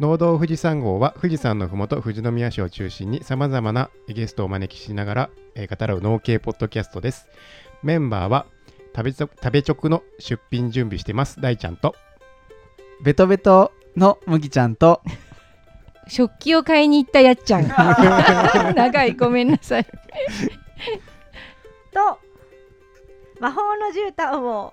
[0.00, 7.28] 農道富士山号は富士山のふもと富士宮市を中心にさまざまなゲストをお招きしながら、えー語らう農系ポッドキャストです。
[7.82, 8.46] メンバーは
[8.96, 11.38] 食べちょ食べ直の出品準備してます。
[11.42, 11.94] 大ちゃんと
[13.04, 15.02] ベトベトの麦ちゃんと
[16.08, 17.68] 食器を買いに行ったやっちゃん
[18.74, 19.90] 長いごめんなさいと
[23.38, 24.72] 魔法の絨毯を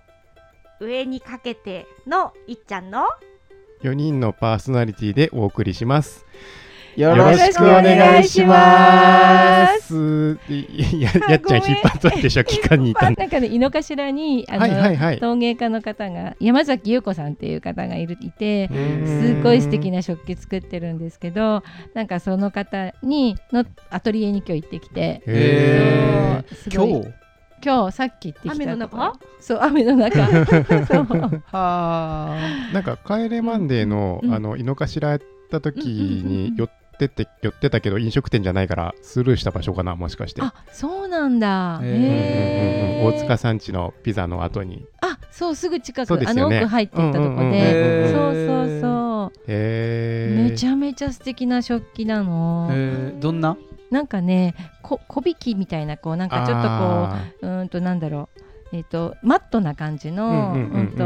[0.79, 3.03] 上にかけてのいっちゃんの
[3.83, 6.25] 4人のパーソナリティでお送りします。
[6.95, 10.39] よよろしくお願いします。
[10.49, 13.11] いややっちゃん引っ張っといてでしょ期間にいた。
[13.11, 15.19] なんかね井の頭にあの、はいはいはい。
[15.19, 18.67] 陶芸家の方が山崎優子さんっていう方がいるいて
[19.05, 21.61] すすごい素敵な食器作ってるんですけど
[21.93, 27.26] なんかその方にのアトリエに今日行ってきてへそうすごい今日？
[27.63, 29.13] 今日さっき行ってきた雨の中？
[29.39, 30.27] そう雨の中。
[30.27, 31.05] そう。
[31.07, 32.37] は あ
[32.73, 34.33] なんか帰れマンデーの、うん。
[34.33, 40.41] あの井の頭やった時うんうんうんうんに寄ってて寄ってたけど飲食店じゃないからスルーした場所かなもしかして。
[40.41, 41.79] あそうなんだ。
[41.81, 43.01] へー。
[43.01, 44.85] うんうん大塚さんちのピザの後に。
[45.01, 46.59] あそうすぐ近く、あそうですよね。
[46.59, 49.39] の奥入っていったとこうんうんうんそうそうそう。
[49.47, 50.51] へー。
[50.51, 52.69] めちゃめちゃ素敵な食器なの。
[52.71, 53.19] えー。
[53.19, 53.55] どんな？
[53.91, 58.41] なんかね、こ小引きみたいなこうなんかちょっとこあううーんとなんだろう。
[58.73, 60.55] えー、とマットな感じの、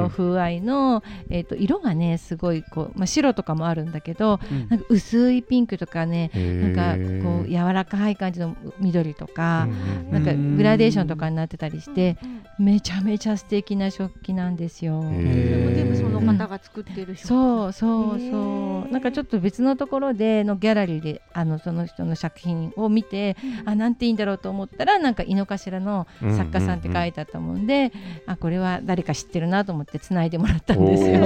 [0.10, 6.74] 風合いの、えー、と色がねすごいこう、まあ、白とかもあるんだけどなんか薄いピンクとかねー。
[6.74, 12.18] なんかこう柔らかい感じの緑とか、うんうんなんかうんグラデーションとかになってたりして
[12.60, 15.00] めちゃめちゃ素敵な食器なんですよ。
[15.00, 18.88] へそれーも全部その方が作ってるそうそうへそー。
[18.90, 23.36] うなんかちょっと別のところでのギャラリーであのその人の作品を見て
[23.66, 27.92] あなんていいんだろうと思ったらなんか井の頭の作家さんって書いてあったもんで、
[28.28, 31.20] あこれは誰か知ってるなと思ってつないでもらったんですよ。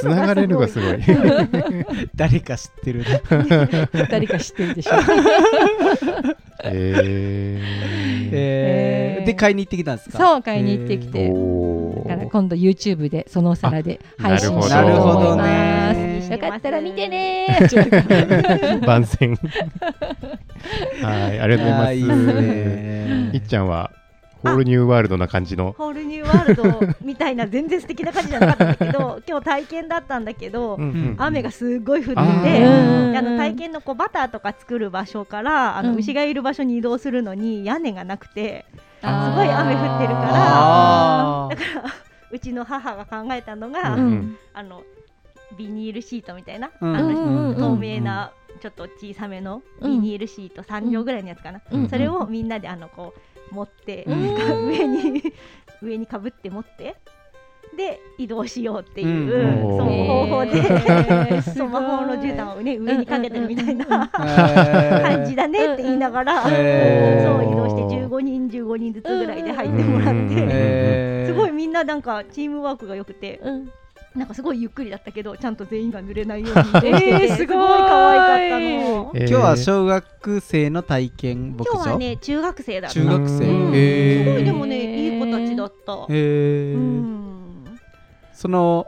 [0.00, 0.98] つな がれるがすごい。
[2.14, 3.22] 誰か知ってるね
[4.10, 4.92] 誰か知ってるでしょ。
[6.64, 7.60] え
[8.32, 10.18] えーで買いに行ってきたんですか？
[10.18, 11.30] そう買いに行ってきー、て。
[11.30, 15.98] おだからー今度 YouTube でそのお皿で配信しようなるとほど思います。
[15.98, 16.28] ね。
[16.30, 17.46] よかったら見てね。
[17.60, 18.80] ー。
[18.86, 19.34] 番宣。
[21.02, 23.36] はいありがとうございます。
[23.36, 23.90] いっちゃんは
[24.42, 25.74] ホールニューワールドな感じの。
[25.76, 31.14] ホールニューワールドみたいな全然素敵な感じじゃなかったんだけど 今日体験だったんだけど、うんうん。
[31.18, 35.98] 雨がすごい降っててあの体験のこうバターとか作る場所からあのうん。
[35.98, 38.64] 牛がいる場所に移動するのに屋根がなくて
[39.00, 40.30] すごい雨降ってるから。
[40.32, 41.56] あー。
[42.32, 44.38] うちの母が考えたのが、うんうん。
[44.52, 44.82] あの
[45.56, 51.88] ビニールシートみたいな、うんあの透明なちょっと小さめのビニールシート3畳ぐらいのやつかな、うん。
[51.88, 53.14] それをみんなであのこ
[53.52, 55.22] う持って、上に
[55.82, 56.96] 上にかぶって持って
[57.76, 59.76] で移動しようっていう、うん。
[59.76, 73.40] そう方法で、そう魔法 の絨毯をね上にかけてるみたいなえー感じだねって言いながら、そう移動して15人15人ずつぐらいで入ってもらって、すごいみんななんかチームワークが良くて。
[73.44, 73.68] うん。
[74.14, 76.54] なんかすごいゆっくりだったけどちゃんと全員が濡れないように
[76.88, 77.56] えーすごい。
[77.58, 79.12] 可愛かったの。
[79.14, 79.28] えー。
[79.28, 81.74] 今日は小学生の体験牧場？
[81.74, 82.94] 今日はね中学生だった。
[82.98, 83.44] 中学生。
[83.44, 83.72] うん。
[83.74, 84.24] へー。
[84.24, 85.92] すごいでもねいい子たちだった。
[85.92, 86.74] へー。
[86.74, 87.25] うん。
[88.36, 88.86] その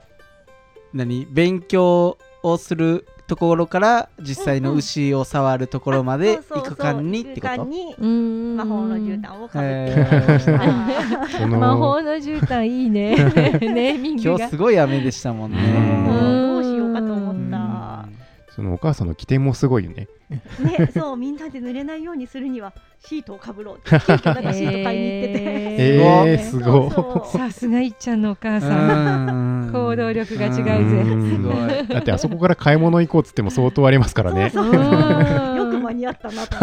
[0.92, 7.62] 何勉強をするところから実際の牛を触るところまで行く間にってこと？
[7.98, 13.16] うん 魔法の絨毯をかぶって魔法の絨毯いいね。
[13.60, 14.30] ネーミングが。
[14.36, 15.97] 今日すごい雨でしたもんうんね
[18.58, 20.08] そのお母さんの起点もすごいよね。
[20.58, 23.90] ね、そうみんなで濡れないようにするにはシートをかぶろうって。
[23.90, 25.44] 急遽なんかシート買いに行ってて。
[25.78, 26.88] えー、すご
[27.24, 27.38] い。
[27.38, 29.68] さすがいっちゃんのお母さん。
[29.68, 29.72] うん。
[29.72, 30.62] 行動力が違うぜ。
[30.72, 31.86] うんすごい。
[31.86, 34.50] だってあそこから買い物行こうっつっても相当ありますからね。
[34.50, 34.76] そうよく
[35.78, 36.56] 間に合ったなと。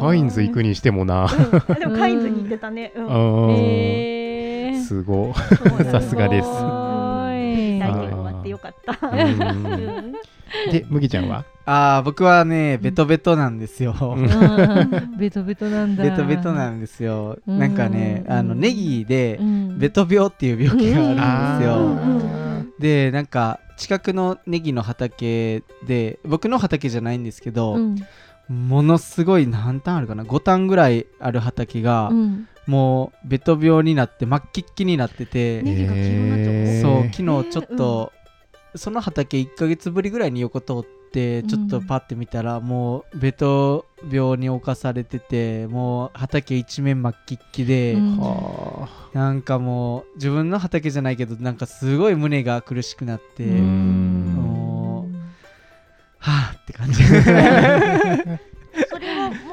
[0.00, 1.28] カインズ行くにしてもな。
[1.68, 1.78] うん。
[1.78, 2.92] でもカインズに行ってたね。
[2.96, 4.82] うん。
[4.82, 6.48] すごそうなのさすがです
[8.72, 9.28] った。
[9.28, 10.12] いうん。
[10.70, 11.44] で麦ちゃんは？
[11.64, 13.94] ああ僕はねベトベトなんですよ。
[14.00, 14.24] うん。
[14.24, 16.02] う んベトベトなんだ。
[16.02, 17.38] ベトベトなんですよ。
[17.46, 17.58] うん。
[17.58, 19.78] なんかねあのネギでうん。
[19.78, 27.96] ベト病っていう病気があるんですよ、でなんか近くのネギの畑で僕の畑じゃないんですけど、うん。
[28.48, 32.48] ものすごい何単あるかな？5単ぐらいある畑が、うん。
[32.66, 36.82] もうベト病になって末期っきになってて、ネギが黄色になっちゃったえー。
[36.82, 38.12] そう昨日ちょっと、
[38.74, 47.14] その畑1ヶ月ぶりぐらいに横通っってちょっとパッて見たら、もうベト病に侵されててもう畑一面真っ
[47.52, 47.98] きで、
[49.12, 54.32] なんかもう自分の畑じゃないけどなんかすごい胸が苦しくなって、うん。
[54.34, 55.16] もう
[56.18, 57.02] はあって感じ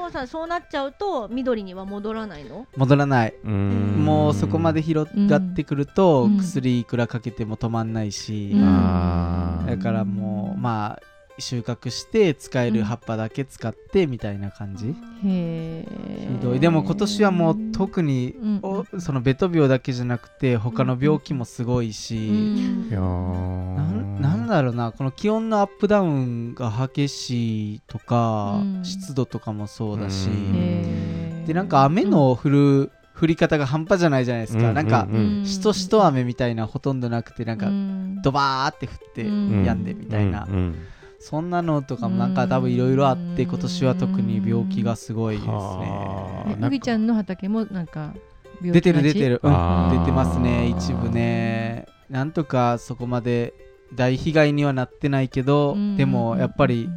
[0.09, 2.67] さそうなっちゃうと緑には戻らないの？
[2.75, 4.03] 戻らない、うん。
[4.03, 6.37] もうそこまで広がってくると、うん。
[6.37, 9.65] 薬いくらかけても止まんないし、うん。
[9.67, 11.01] だからもうまあ
[11.39, 14.93] 収穫して使える葉っぱだけ使ってみたいな感じ、へ
[15.25, 15.85] え。
[16.19, 16.59] ひどい。
[16.59, 18.59] でも今年はもう特に、うん。
[18.61, 22.53] おそのベト病だけじゃなくて他の病気もすごいし、
[22.89, 23.83] いやな
[24.19, 24.91] なんだろうな。
[24.91, 28.83] この気温のアップダウンが激しいとか、うん。
[28.83, 30.29] 湿度とかもそうだし、
[31.47, 34.75] でなんか雨の降る、降り方が半端じゃないじゃないですか、うん。
[34.75, 35.39] なんか、うん。
[35.39, 35.45] うん。
[35.45, 38.21] しとしと雨みたいなほとんどなくてなんか、うん。
[38.21, 39.63] ドバーって降ってうん。
[39.63, 40.53] 止んでみたいな、うん。
[40.53, 40.75] うん
[41.19, 45.53] そんなのとかもなんか多分いろいろあって今年は特に病気がすごいですね。
[45.53, 46.51] はあ。
[46.51, 48.13] えうぎちゃんの畑もなんか
[48.61, 49.99] 病出て気がちる出てる、うん。
[49.99, 51.85] 出てますね一部ね。
[52.09, 53.53] なんとかそこまで
[53.93, 55.97] 大被害にはなってないけど、うん。
[55.97, 56.89] でもやっぱり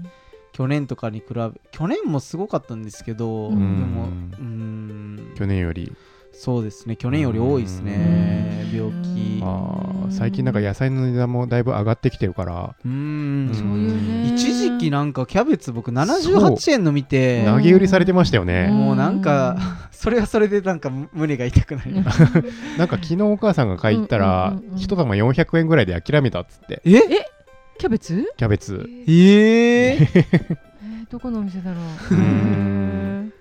[0.52, 3.56] 去年とかに比べ去年もすごかったんですけど、うん。
[3.56, 4.04] でも
[4.38, 5.32] うん。
[5.34, 5.92] 去年より
[6.32, 6.96] そうですね。
[6.96, 8.66] 去年より多いですね。
[8.72, 8.76] うん。
[8.76, 9.40] 病気。
[9.44, 12.74] あー最近なんか野菜の値段もだいぶ上がってきてるから。
[12.84, 13.50] うん。
[13.54, 14.34] そういうね。
[14.34, 18.68] 一時期なんかキャベツ僕78円の見て投げ売りされてましたよね。
[18.68, 19.56] もうなんか
[19.90, 22.20] それはそれでなんか胸が痛くなります。
[22.78, 26.82] なんか昨日お母さんが買いったら一玉400円ぐらいで諦めたっつって。
[26.84, 27.00] え？
[27.78, 28.26] キャベツ？
[28.36, 28.84] キャベツ。
[29.06, 30.56] えー、えー
[31.10, 31.76] どこのお店だろ
[32.10, 32.14] う？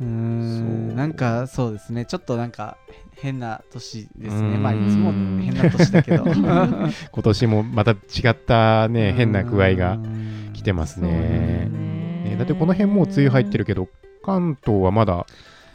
[0.00, 2.04] うーんなんかそうですね。
[2.06, 2.76] ちょっとなんか
[3.16, 4.54] 変な年ですね。
[4.54, 4.62] うん。
[4.62, 6.24] まあいつも変な年だけど。
[6.32, 6.90] 今
[7.22, 7.96] 年もまた違
[8.30, 11.08] ったね変な具合がうん来てますね。
[11.10, 12.30] ね。
[12.30, 13.88] ねだってこの辺もう梅雨入ってるけど
[14.24, 15.26] 関東はまだ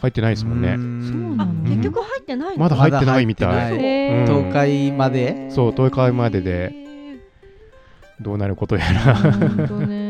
[0.01, 0.75] 入ってないですもんね。
[1.69, 2.63] 結局入ってないの？
[2.63, 3.77] まだ入ってないみたい。
[4.25, 5.49] 東海まで？
[5.51, 6.75] そう東海までで
[8.21, 9.15] どうなることやら。
[9.15, 10.04] 本当ね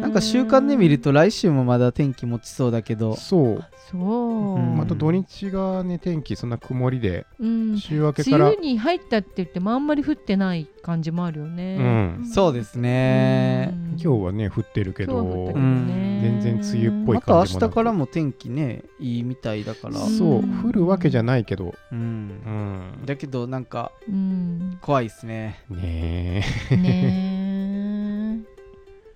[0.00, 3.16] なんか週間で見ると来週もまだ天気持ちそうだけど。
[3.16, 3.64] そう。
[3.90, 4.76] そう、うん。
[4.76, 12.24] また土日がね天気そんな曇りでうん、週明けから梅雨に入ったって言ってもあんまり降ってない感じもあるようね、ん。
[12.24, 13.70] そうですね。
[13.72, 13.90] うん。
[13.90, 16.20] 今日はね降ってるけどうんね。
[16.22, 17.70] 全然梅雨っぽいまた明感じもなく。
[17.70, 19.94] 日からも天気ねいいみたいだから。
[19.94, 20.42] そう。
[20.66, 21.74] 降るわけじゃないけど。
[21.92, 21.98] うん。
[21.98, 23.06] うん。
[23.06, 24.78] だけどなんかうん。
[24.80, 25.64] 怖いですね。
[25.68, 26.76] ねえ。
[26.76, 28.44] ね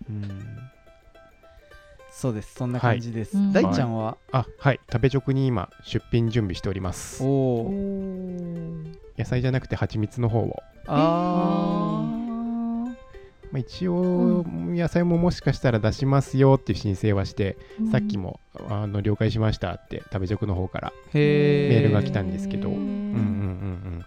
[0.08, 0.53] うん
[2.14, 2.54] そうです。
[2.54, 3.52] そんな感じです、はい。
[3.52, 4.80] 大ちゃんは、あはい。
[4.90, 7.22] 食べ直に今出品準備しております。
[7.24, 8.70] おえ
[9.16, 12.04] お野菜じゃなくて蜂蜜の方を、あ
[13.50, 18.38] まあ、一応野菜ももしかしたら出しますよっていう申請はして、ーさっきも
[18.68, 22.68] あの了解しましたって食べ直の方からメールが来たんですけど。
[22.68, 22.86] うんうんうんう
[23.98, 24.04] ん。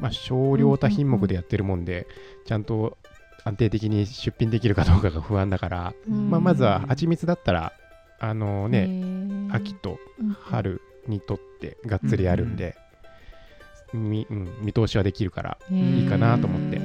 [0.00, 2.06] まあ少量多品目でやってるもんで
[2.44, 2.98] ちゃんと
[3.46, 6.30] 安定的に出品できるかどうかが不安だから、うん。
[6.30, 7.72] まあ、まずは蜂蜜だったら
[8.18, 10.30] あのね、秋とうん。
[10.32, 12.76] 春にとってがっつりあるんで、
[13.94, 16.80] みうん、見通しはできるからいいかなと思って。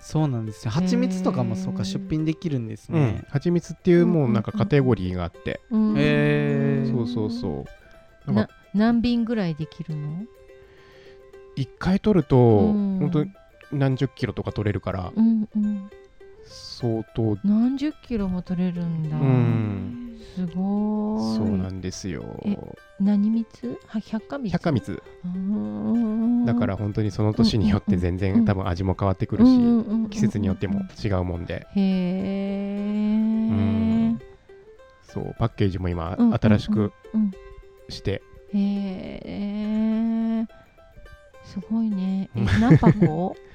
[0.00, 0.70] そうなんですよ。
[0.70, 2.94] 蜂蜜とかもそうか出品できるんですうん。
[2.94, 6.90] ね、蜂蜜っていうもうなんかカテゴリーがあって、うんへー。
[6.90, 7.66] そうそうそ
[8.26, 8.32] う。
[8.32, 10.22] なんなか何瓶ぐらいできるの
[11.58, 12.98] ？1回取るとうん。
[13.00, 13.32] 本当に
[13.72, 15.90] 何十キロとか取れるからうんうん。
[16.44, 20.18] 相当何十キロも取れるんだ、うん。
[20.34, 21.36] すごーい。
[21.36, 22.24] そうなんですよ。
[22.44, 22.56] え
[22.98, 23.78] 何蜜？
[23.86, 24.52] は百花蜜？
[24.52, 24.92] 百花蜜。
[24.92, 25.30] うー。
[25.30, 30.10] んだから本当にその年によって全うん然多分味も変わってくるしうんうんうんうん。
[30.10, 31.66] 季節によっても違うもんで。
[31.76, 34.18] へえ、ん。
[35.02, 37.30] そうパッケージも今うん新しくうん。
[37.88, 38.22] して。
[38.52, 40.46] へえ
[41.44, 42.30] すごいね。
[42.34, 43.36] 何箱？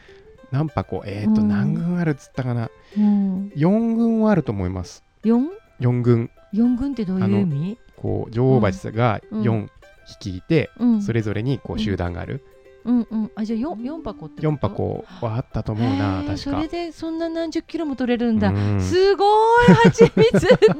[0.52, 1.48] 何箱えっとうん。
[1.48, 2.70] 何群あるっつったかな。
[2.98, 3.52] うん。
[3.56, 5.04] 4群はあると思います。
[5.24, 5.50] 四
[5.80, 7.78] ？4群四群ってどういう意味？
[7.98, 9.42] こう女王蜂がうん。
[9.42, 9.68] 4
[10.08, 11.02] 匹いてうん。
[11.02, 12.44] それぞれにこう集団がある。
[12.84, 13.32] うんうん。
[13.36, 16.38] あじゃあ四四箱ってこと？4箱はあったと思うな確か。
[16.38, 18.80] それでそんな何十キロも取れるんだ、うん。
[18.80, 19.26] すご
[19.64, 20.68] い蜂蜜って。
[20.68, 20.76] ね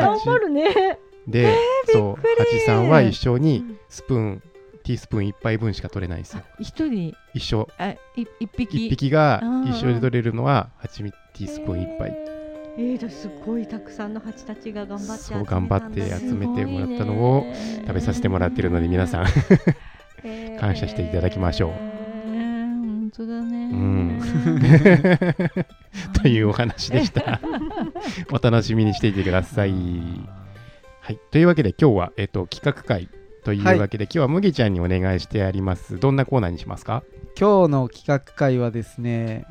[0.00, 0.98] 頑張るね。
[1.26, 1.54] で
[1.92, 2.58] そうびっくり。
[2.58, 4.42] 蜂さんは一緒にスプーン
[4.84, 6.42] ティースプーン1杯分しか取れないんですよ。
[6.60, 7.16] 一人？
[7.32, 7.68] 一緒。
[7.78, 7.98] あい
[8.38, 12.16] 一匹？1匹が一緒に取れるのは蜂蜜ティースプーン1杯。
[12.76, 17.46] えー、じゃあすごいたくさんの蜂たちが頑張って集めそう頑張って集めてもらったのを
[17.86, 19.26] 食べさせてもらってるので皆さん。
[20.58, 21.72] 感謝していただきましょう。
[21.72, 21.84] えー
[23.04, 23.68] 本当だね。
[23.68, 24.20] ん。
[26.22, 27.40] というお話でした。
[28.32, 29.74] お楽しみにしていてください。
[31.00, 33.08] はい、というわけで今日は、えっと、企画会
[33.44, 35.98] というわけで、今日は麦ちゃんにお願いしてあります。
[35.98, 37.02] どんなコーナーにしますか？
[37.38, 39.44] 今日の企画会はですね。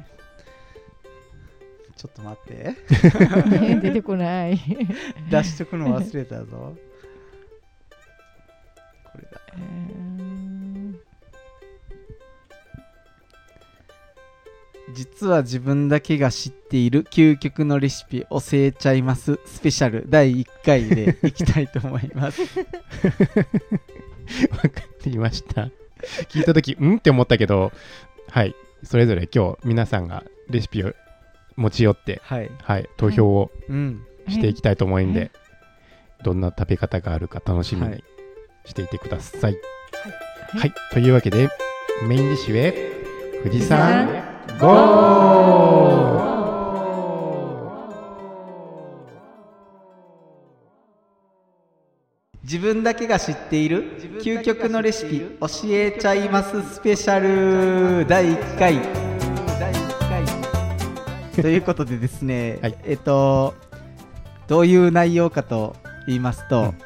[1.95, 2.75] ちょっと待って。
[3.81, 4.59] 出てこない。
[5.29, 6.75] 出しとくの忘れたぞ。
[9.11, 9.39] これだ
[14.91, 22.41] 実は自分だけが知っている究極のレシピ教えちゃいますスペシャル第1回でいきたいと思います
[24.51, 24.69] わか
[25.05, 25.69] りました。
[26.29, 27.71] 聞いたとき、んって思ったけど、
[28.29, 30.93] はい、それぞれ今日皆さんがレシピを
[31.55, 32.51] 持ち寄って、はい。
[32.61, 34.05] はい、投票をうん。
[34.29, 35.31] していきたいと思うんで、はい。
[36.23, 38.03] どんな食べ方があるか楽しみにはい。
[38.65, 39.51] していてください。
[40.51, 40.73] はい、はい。
[40.91, 41.49] というわけで
[42.07, 42.73] メインディッシュへ
[43.43, 46.23] 富士山富士ゴー。
[52.43, 58.05] 自分だけが知っている究極のレシピ教えちゃいますスペシャル。
[58.05, 58.79] 第1回。
[61.41, 62.77] ということでですね、はい。
[62.83, 63.55] えっと
[64.47, 66.77] どういう内容かと言いますと、うん。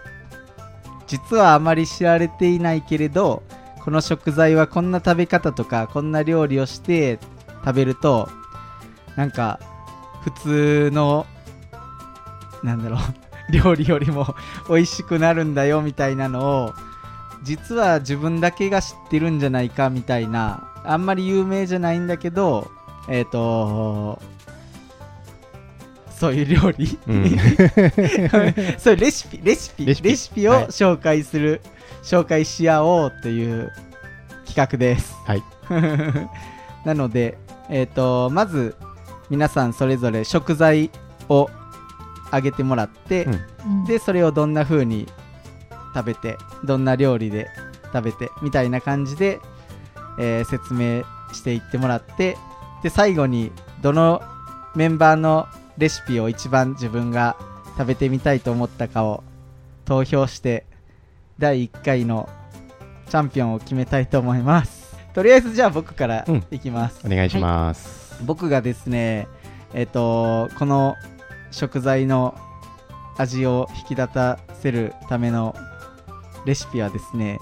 [1.08, 3.44] 実はあまり知られていないけれど
[3.84, 7.20] この食材はこんな食べ方とかこんな料理をして
[7.68, 8.30] 食べると
[9.18, 9.60] なんか
[10.22, 11.26] 普通の
[12.64, 13.00] なんだろう
[13.52, 14.36] 料理よりも
[14.70, 16.74] 美味しくなるんだよみたいなのを
[17.44, 22.72] 実は自分だけが知ってるんじゃないかみたいなあんまり有名じゃないんだけど
[23.10, 24.22] えっ、と
[26.10, 27.38] そういう料理、うん。
[28.80, 31.62] そういうレシピレシピレレシピを紹介する、
[32.04, 33.72] 紹介し合おうという
[34.46, 35.16] 企画です。
[35.26, 35.44] はい。
[36.86, 37.38] なので
[37.70, 38.76] えっ、とまず
[39.30, 40.90] 皆さんそれぞれ食材
[41.30, 41.50] を
[42.32, 43.34] あげてもらって、うん。
[43.34, 43.86] うん。
[43.86, 45.08] でそれをどんな風に
[45.94, 47.48] 食べてどんな料理で
[47.94, 49.40] 食べてみたいな感じで、
[50.20, 52.38] えー説明していってもらって
[52.84, 54.22] で最後にどの
[54.76, 55.48] メンバーの
[55.78, 57.36] レシピを一番自分が
[57.78, 59.24] 食べてみたいと思ったかを
[59.86, 60.66] 投票して
[61.38, 62.30] 第1回の
[63.10, 64.87] チャンピオンを決めたいと思います
[65.18, 66.44] とりあえずじゃあ僕からうん。
[66.52, 68.24] いきます、お願いします。
[68.24, 69.28] 僕がですね
[69.74, 70.96] えっ、とこの
[71.50, 72.38] 食材の
[73.18, 75.56] 味を引き立たせるための
[76.46, 77.40] レシピはですね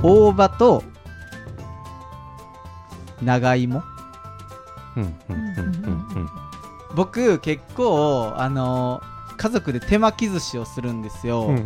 [0.00, 0.84] 大葉と
[3.20, 3.82] 長芋。
[4.96, 5.38] うんうんうん
[6.14, 6.30] うん
[6.94, 9.02] 僕結構あの
[9.36, 11.60] 家族で手巻き寿司をするんですよ、うんうんう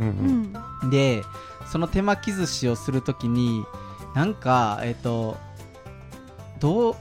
[0.83, 0.87] うん。
[0.89, 1.25] んで
[1.71, 3.67] その手巻き寿司をするときに
[4.15, 5.37] なんかえっ、と
[6.61, 6.95] どう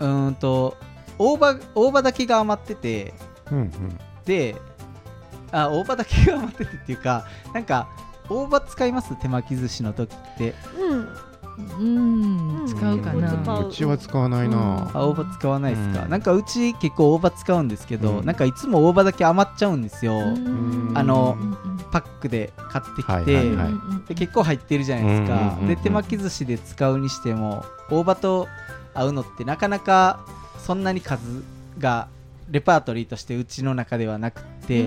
[0.00, 0.76] うーんと
[1.18, 3.14] 大葉大葉だけが余ってて
[3.50, 3.98] うんうん。
[4.24, 4.56] で
[5.52, 7.88] あ大葉だけが余っててっていうかなんか
[8.28, 9.14] 大葉使います？
[9.20, 10.54] 手巻き寿司の時って。
[10.78, 11.08] うん
[11.56, 12.66] うん。
[12.66, 13.58] 使うかうんな。
[13.58, 13.70] う。
[13.70, 14.90] ちは使わないな。
[14.92, 16.10] あ大葉使わないですか、うん。
[16.10, 18.26] なんかうち結構大葉使うんですけど、うん。
[18.26, 20.92] なんかいつも大葉だけ余っちゃうんですよ、うん。
[20.94, 21.36] あの
[21.92, 23.50] パックで買ってきて、
[24.08, 28.48] で結構入ってるじゃないですか、で手巻き寿司で使うにしても大葉と
[28.94, 30.20] 合うのってなかなか
[30.58, 31.44] そんなに数
[31.78, 32.08] が
[32.50, 34.86] レパートリーとしてうちの中ではなくって、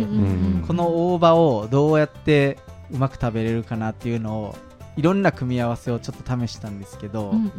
[0.68, 2.58] この大葉をどうやって
[2.92, 4.56] うまく食べれるかなっていうのを
[4.98, 7.52] いろんな組み合わせをちょっと試したんですけど、うんうん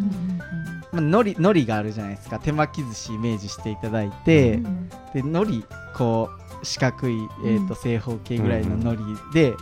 [0.93, 2.39] まあ、海苔海苔があるじゃないですか。
[2.41, 5.63] 手巻き寿司イメージしていただいて、うんうんで海苔
[5.97, 6.29] こ
[6.63, 7.13] う四角い、
[7.45, 7.81] えー、とうん。
[7.81, 9.57] 正方形ぐらいの海苔で、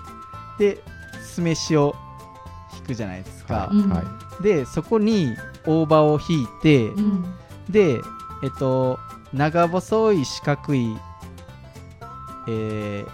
[0.59, 0.83] で
[1.23, 1.95] 酢飯を
[2.79, 4.03] 引くじゃないですか、うんは
[4.41, 4.43] い。
[4.43, 7.25] でそこに大葉を引いて、うん。
[7.69, 8.01] で
[8.43, 8.99] えっと
[9.33, 10.97] 長細い四角い
[12.49, 13.07] えー、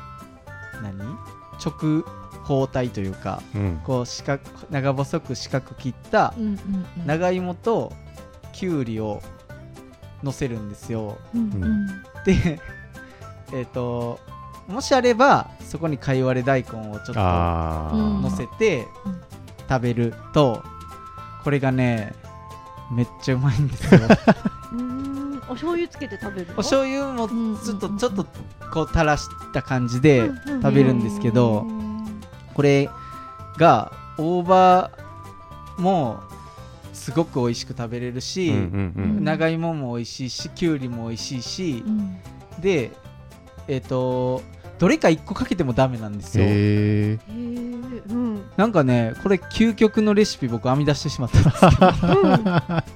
[0.83, 1.16] 何？
[1.64, 2.04] 直
[2.44, 3.80] 方体というかうん。
[3.84, 6.50] こう四角長細く四角切ったうんうん
[6.99, 7.06] うん。
[7.06, 7.92] 長芋と
[8.52, 9.22] きゅうりを
[10.22, 11.18] 乗せるんですよ。
[11.34, 11.87] うんうん。
[12.25, 12.61] で
[13.52, 14.18] えっ、と
[14.68, 19.20] もしあればそこにかいわれ大根をちょっとああ、うん乗せてうん。
[19.68, 20.62] 食べると
[21.44, 22.14] これがね
[22.92, 24.00] めっちゃうまいんですよ。
[24.72, 25.42] うん。
[25.49, 26.52] お醤油つけて食べるの？
[26.54, 28.26] お醤油もうんちょっとちょっと
[28.72, 31.91] こう垂らした感じでうん食べるんですけどうん
[32.54, 32.88] これ
[33.56, 34.90] が大葉
[35.78, 36.21] も
[36.92, 39.25] すごく美味しく食べれるし、うんうんうん。
[39.25, 42.16] 長芋も美味しいしきゅうりも美味しいしう、ん。
[42.61, 42.90] で
[43.68, 44.42] えっ、と
[44.78, 46.44] どれか1個かけてもダメなんですよ。
[46.44, 48.12] へえへー。
[48.12, 48.42] うん。
[48.56, 52.92] なんかねこれ究極のレシピ僕編み出してしまったんですけど。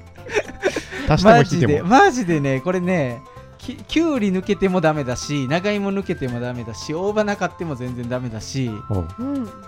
[1.22, 3.20] マジでマジでねこれね
[3.66, 8.70] ききゅうり抜けてもダメだし長芋抜けてもダメだし大葉なかっても全然ダメだし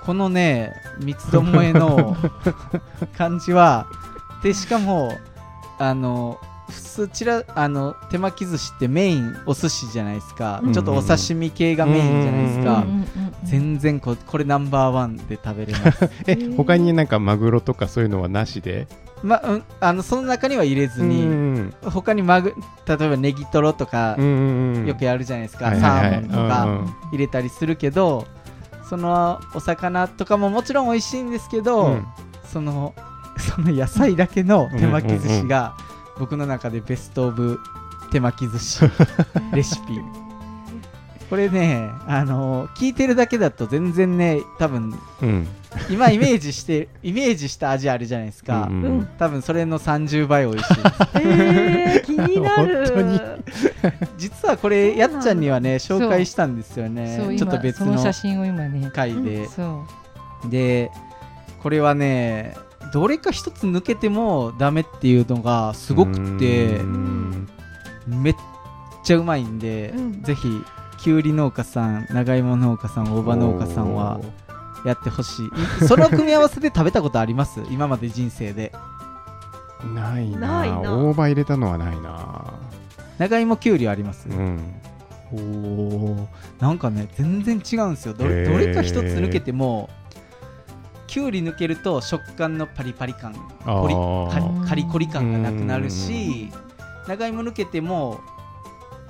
[0.05, 2.17] このね三つどもえの
[3.17, 3.89] 感じは
[4.43, 5.11] でしかも
[5.79, 6.39] あの
[6.69, 10.73] 普通ちらあの手巻き寿司ってメインお寿司じゃないですか、うん。
[10.73, 12.85] ちょっとお刺身系がメインじゃないですか、
[13.45, 16.11] 全然ここれナンバーワンで食べれます。
[16.27, 18.87] え他になんかマグロとかそういうのはなしで？
[19.23, 22.55] まうんあのその中には入れずに、うん他にマグ
[22.87, 24.87] 例えばネギトロとかうんうんうん。
[24.87, 26.11] よくやるじゃないですか、はいはいはい。
[26.13, 26.87] サーモンとかうんうん。
[27.13, 28.27] 入れたりするけど
[28.89, 32.07] そのお魚とかももちろん美味しいんですけど、うん。
[32.45, 32.95] その
[33.39, 35.75] その野菜だけの手巻き寿司が
[36.19, 37.61] 僕の中でベストオブ
[38.11, 38.85] 手巻き寿司
[39.53, 40.01] レシピ。
[41.29, 45.47] これねあの聞いてるだけだと全然ね多分うん
[45.91, 49.09] 今イメージしてイメージした味あるじゃないですか、うんうん。
[49.19, 50.75] 多分それの30倍美味しい。
[50.75, 52.87] ですえー、気になる。
[52.87, 53.21] 本当に。
[54.17, 57.37] 実はこれやっちゃんにはね紹介したんですよね。
[57.39, 58.91] ちょっと今別の写真を今ね。
[58.93, 59.85] 回で、そ
[60.45, 60.51] う。
[60.51, 60.91] で
[61.63, 62.57] これはね
[62.93, 67.49] どれか一つ抜けてもダメっていうのがすごくてうん。
[68.07, 68.35] めっ
[69.05, 70.23] ちゃうまいんで、うん。
[70.23, 70.49] ぜひ
[70.99, 74.21] きゅうり農家さん長芋農家さん大葉農家さんは
[74.85, 75.87] やってほしい。
[75.87, 77.61] その組み合わせで食べたことあります？
[77.71, 78.73] 今まで人生で。
[79.95, 80.59] ないな。
[80.59, 80.97] ないな。
[80.97, 82.45] 大葉入れたのはないな。
[83.19, 84.61] 長芋きゅうりはあります、うん。
[85.33, 86.27] おー。
[86.61, 88.15] なんかね全然違うんですよ。
[88.15, 88.53] どへー。
[88.53, 89.91] どれか一つ抜けても
[91.07, 93.33] きゅうり抜けると食感のパリパリ感
[93.65, 96.51] カリカリコリ感がなくなるし
[97.07, 98.21] 長芋抜けても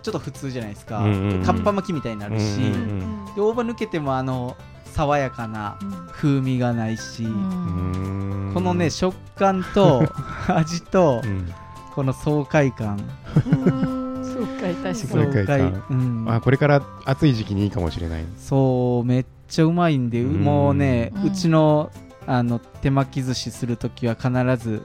[0.02, 1.42] ちょっと普通じゃないですか、うんうんうん。
[1.42, 3.34] かっぱ巻きみたいになるし、うんうんうん。
[3.34, 4.56] で大葉抜けてもあの
[4.98, 5.78] 爽やかな
[6.10, 8.48] 風味がないし、うん。
[8.48, 8.54] うん。
[8.54, 10.02] このね食感と
[10.48, 11.48] 味とうん。
[11.94, 12.98] この爽快感。
[13.34, 15.84] そうか確かに爽快感。
[15.88, 16.24] うん。
[16.28, 18.24] あこれから暑い時期にいいかもしれない。
[18.38, 20.42] そうめっちゃうまいんでうん。
[20.42, 21.92] もうね、ううんちの
[22.26, 24.82] あの手巻き寿司するときは必ず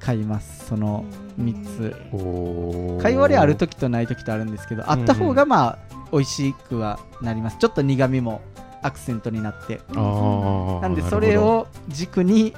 [0.00, 1.04] 買いますその
[1.40, 1.96] 3つ。
[2.12, 3.02] おー。
[3.02, 5.78] 貝割れある時とない時とあるんですけどあった方がまあ
[6.10, 7.58] 美味しくはなります。
[7.58, 8.40] ちょっと苦味も
[8.82, 9.80] アクセントになって。
[9.92, 12.54] なんでそれを軸に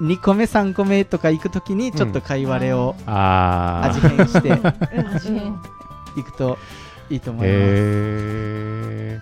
[0.00, 5.60] 2個目3個目とか行く時にちょっと貝割れを味変して味変。
[6.16, 6.58] いくと
[7.10, 9.20] いいと思います、へ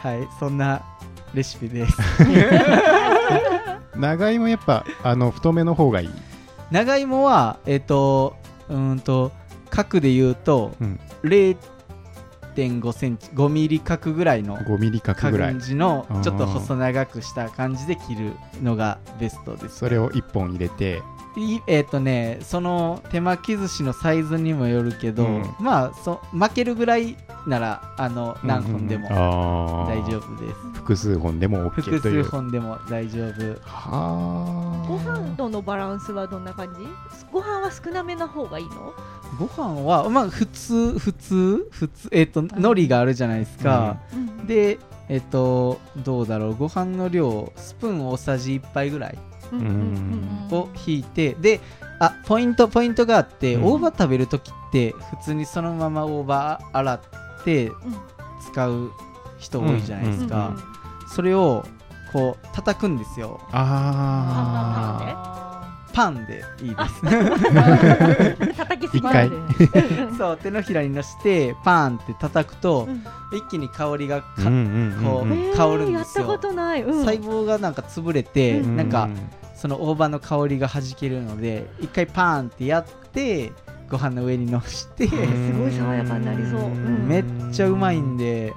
[0.00, 0.82] はいそんな
[1.34, 1.96] レシピです。
[2.00, 6.10] ー 長芋やっぱあの太めの方がいい？
[6.70, 8.36] 長芋はえっ、と
[8.68, 9.32] うーんと
[9.70, 11.00] 角で言うと、うん
[12.68, 15.50] 0.5センチ5ミリ角ぐらいの5ミリ角ぐらい。
[15.52, 21.19] 感じのちょっと細長くした感じで切るのがベストですそれを1本入れてい
[21.66, 25.44] えっ、とねその手巻き寿司のサイズにもよるけど、うん。
[25.60, 27.16] まあそ負けるぐらい
[27.46, 30.02] ならあの何本でもうんうんあー。
[30.02, 32.24] 大丈夫です、複数本でも OK 複という。
[32.24, 33.60] 数本でも大丈夫。
[33.64, 36.80] はご飯とのバランスはどんな感じ？
[37.32, 38.92] ご飯は少なめな方がいいの？
[39.38, 43.98] ご飯はまあ普通普通普通えっ、と海苔があるじゃないですか、
[44.46, 46.56] でえっ、とどうだろう。
[46.56, 49.12] ご飯の量スプーン大さじ1杯ぐらい。
[49.12, 51.60] うんうんを引いてで
[51.98, 53.64] あポイントポイントがあって、うん。
[53.64, 57.00] 大葉食べる時って普通にそのまま大葉洗っ
[57.44, 57.72] て
[58.52, 58.90] 使う
[59.38, 60.56] 人多いじゃないですか、
[61.14, 61.64] それを
[62.12, 63.40] こう叩くんですよ。
[63.52, 65.49] あ
[65.92, 67.02] パンでいいです。
[68.56, 69.30] 叩きすぎ一回。
[70.16, 73.04] そう手のひらにのしてパンって叩くと、うん。
[73.36, 76.26] 一気に香りがあか、こうへー香るんですよ。
[76.26, 77.04] やったことない、うん。
[77.04, 78.76] 細胞がなんか潰れて、うん。
[78.76, 79.08] なんか
[79.54, 83.52] その大葉の香りが弾けるので一回パーンってやって
[83.88, 85.14] ご飯の上にのして、す
[85.52, 86.60] ごい爽やかになりそう。
[86.62, 87.08] うん。
[87.08, 88.52] めっちゃうまいんで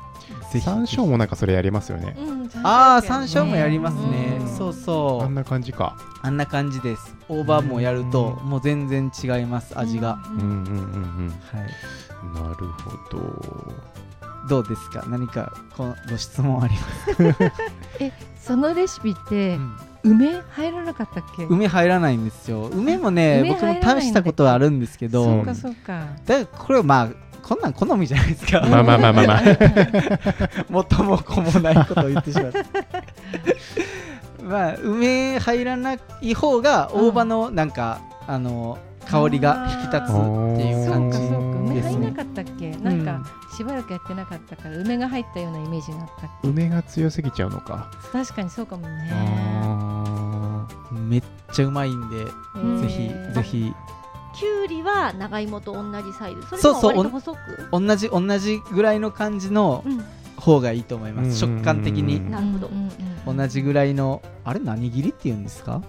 [0.53, 0.65] ぜひ。
[0.65, 2.15] 山椒もなんかそれやりますよね。
[2.63, 4.47] ああ山椒もやりますね、うん。
[4.57, 5.25] そうそう。
[5.25, 5.97] あんな感じか。
[6.21, 7.15] あんな感じです。
[7.27, 11.69] 大葉もやるともう全然違います味が、うんうんうんはい
[12.23, 12.43] うん。
[12.49, 13.73] なるほど。
[14.49, 15.03] どうですか？
[15.07, 16.87] 何かこのご質問ありま
[17.39, 17.53] す
[18.47, 19.75] そのレシピってうん。
[20.05, 21.45] 梅入らなかったっけ？
[21.45, 22.67] 梅入らないんですよ。
[22.67, 25.23] 梅もね梅僕も試したことはあるんですけど。
[25.23, 26.07] そうかそうか。
[26.25, 27.07] だからこれはまあ
[27.43, 28.61] こんなん好みじゃないですか。
[28.61, 29.41] まあまあまあまあまあ。
[30.69, 32.63] 元 も子もないことを言ってしまった
[34.43, 38.77] まあ梅入らない方が大葉のなんか、あの
[39.09, 40.15] 香りが引き立つっ
[40.57, 42.71] ていう感じかそうか梅ですね入んなかったっけ？
[42.77, 46.47] なんかしばらくやってなかったから梅が入ったようなイメージがあったっけ？
[46.47, 47.91] 梅が強すぎちゃうのか。
[48.13, 49.11] 確かにそうかもね。
[49.13, 52.81] あめっちゃうまいんで、ー。
[52.81, 53.73] ぜひぜひ
[54.35, 56.41] ききゅうりは長芋と同じサイズ。
[56.49, 57.67] それともそうそう割と細く？
[57.71, 60.03] 同じ同じぐらいの感じのうん。
[60.35, 61.37] 方がいいと思います。
[61.37, 62.29] 食感的に。
[62.29, 62.69] なるほど。
[63.33, 65.81] 同じぐらいのあれ何切りって言うんですか？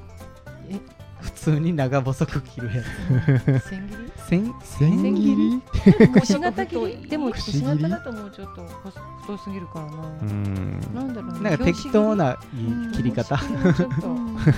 [0.69, 0.79] え？
[1.21, 2.83] 普通に長細く切るや
[3.69, 4.13] 千切り？
[4.17, 4.55] つ千
[5.01, 6.11] 千切り？
[6.21, 7.09] くし形切り？
[7.09, 10.81] でもくくし切りし形だともうちょっと細太すぎるからな、うん。
[10.95, 13.37] なんだろうなんか適当なうん切り方。
[13.39, 14.37] ちょうん。
[14.37, 14.49] っと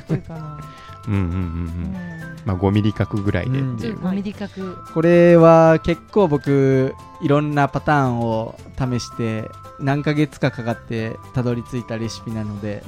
[0.00, 0.58] 太いかな、
[1.08, 1.42] うんうんうんううん。
[1.92, 1.96] ん
[2.44, 3.58] まあ5ミリ角ぐらいで。
[3.58, 3.76] うん。
[3.76, 4.76] っていう5ミリ角。
[4.94, 9.44] これは結構僕いろんなパターンを試して
[9.80, 12.82] 何ヶ月かかかってたどり着いたレシピなので。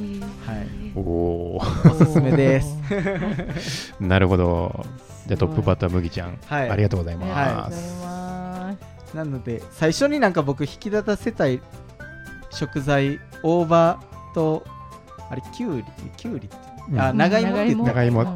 [0.47, 0.93] はい。
[0.95, 2.77] おおおすすめです。
[2.91, 4.85] ー なるほど。
[5.27, 6.71] じゃあトップバッター麦ちゃんはい。
[6.71, 7.29] ありがとうございます。
[7.29, 7.77] がとうござい
[8.07, 8.73] ま
[9.13, 9.17] す。
[9.17, 11.61] なので最初になんか僕引き立たせたい
[12.51, 13.99] 食材大葉
[14.35, 14.65] と
[15.31, 15.85] あれきゅうり
[16.17, 16.57] きゅうりって
[16.97, 17.17] あうん。
[17.17, 17.93] 長芋って言った。
[17.93, 18.21] 長芋。
[18.23, 18.29] うん。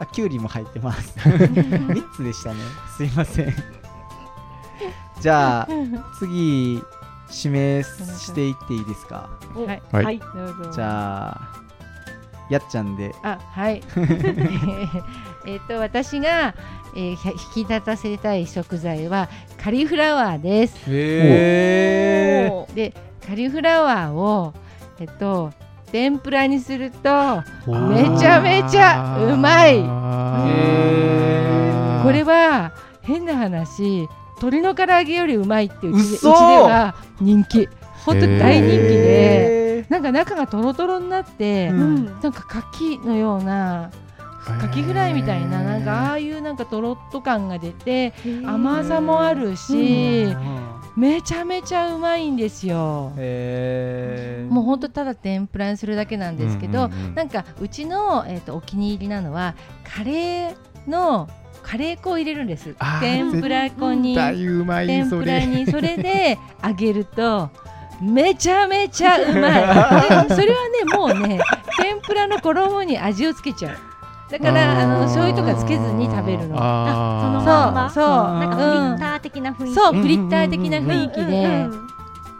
[0.00, 1.14] あきゅうりも入ってます。
[1.20, 2.56] 3つでしたね。
[2.96, 3.54] すいません。
[5.20, 5.68] じゃあ
[6.18, 6.82] 次
[7.44, 9.28] 指名していっていいですか？
[9.54, 9.82] はい。
[9.92, 10.04] はい。
[10.04, 10.18] はい。
[10.18, 10.70] どうぞ。
[10.72, 11.40] じゃあ
[12.48, 13.14] やっちゃんで。
[13.22, 13.82] あはい。
[15.46, 16.54] えっと私が、
[16.96, 17.28] えー、ひ
[17.60, 19.28] 引き立たせたい食材は
[19.62, 20.76] カリフラワーです。
[20.88, 22.74] へおー。
[22.74, 22.94] で
[23.26, 24.52] カリフラワーを
[24.98, 25.52] えっと
[25.90, 28.12] 天ぷらにするとー。
[28.12, 29.80] めちゃめちゃうまい。
[32.02, 32.72] これは
[33.02, 37.68] 変な話鶏の唐揚げよりうまいってうちでうちで嘘は人気。
[38.04, 42.04] 本当大人気でへなんか中がとろとろになって、ううん。
[42.06, 43.90] なんか牡蠣のような
[44.60, 48.14] カキフライみたいななんかああいうなんかとろっと感が出て
[48.46, 53.12] 甘さもあるし、ーめちゃめちゃうまいんですよ。
[54.50, 57.14] もうほんとただ天ぷらにするだけなんですけど、うんうんうん。
[57.14, 60.56] なんかうちの、えー、とお気に入りなのはカレー
[60.88, 61.28] の
[61.62, 62.74] カレー粉を入れるんです。
[63.00, 64.16] 天ぷら粉に。
[64.16, 65.46] 天ぷらそれ。
[65.46, 65.66] に。
[65.66, 67.50] それで揚げると
[68.00, 69.48] めちゃめちゃうま
[70.22, 70.26] い。
[70.28, 71.40] でそれはねもうね
[71.78, 73.76] 天ぷらの衣に味をつけちゃう
[74.30, 76.56] だからあの醤油とかつけずに食べるの。
[76.58, 77.20] あー。
[77.22, 77.90] そのまんま。
[77.90, 78.14] そうそう。
[78.14, 79.74] なんかフリッター的な雰囲気。
[79.74, 81.90] そうフリッター的な雰囲気で。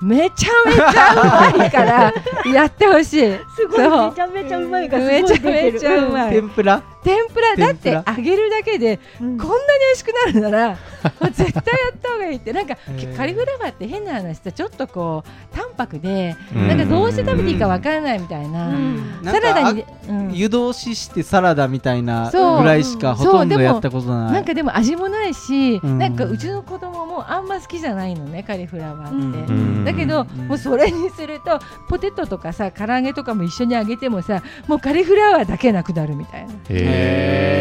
[0.03, 2.13] めちゃめちゃうまいから
[2.51, 3.37] やってほしい。
[3.55, 3.81] すごい。
[3.85, 4.09] そう。
[4.11, 5.39] めちゃめちゃうまいがすごめい出て
[5.73, 5.81] る。
[5.81, 6.31] ちゃめちゃうまい。
[6.31, 6.83] 天ぷら？
[7.03, 9.39] 天ぷらだって揚げるだけでうん。
[9.39, 10.69] こんなに美味しくなるなら
[11.21, 12.53] もう絶対やった方がいいって。
[12.53, 12.77] なんか
[13.17, 16.69] カリフラワーって変な話さちょっとこう淡白でうん。
[16.69, 18.69] なんかどうして食べていいかわからないみたいな。
[18.69, 19.23] うん。
[19.23, 20.33] なんかサラダに、うん。
[20.33, 22.59] 湯通ししてサラダみたいなそう。
[22.59, 24.33] ぐらいしかほとんどやったことない。
[24.33, 25.99] なんかでも味もないし、うん。
[25.99, 29.53] なんかうちの子供もあんま好きじゃないのねカリフラワーって。
[29.53, 29.85] うん。
[29.85, 36.53] だけど、うんもうそれにするとポテトとかさ唐揚げとかも一緒に揚げてもさもうカリフラワーだけなくなるみたいな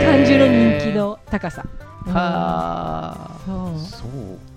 [0.06, 1.66] 感じの人気の高さ。
[2.08, 4.10] うんはそうそう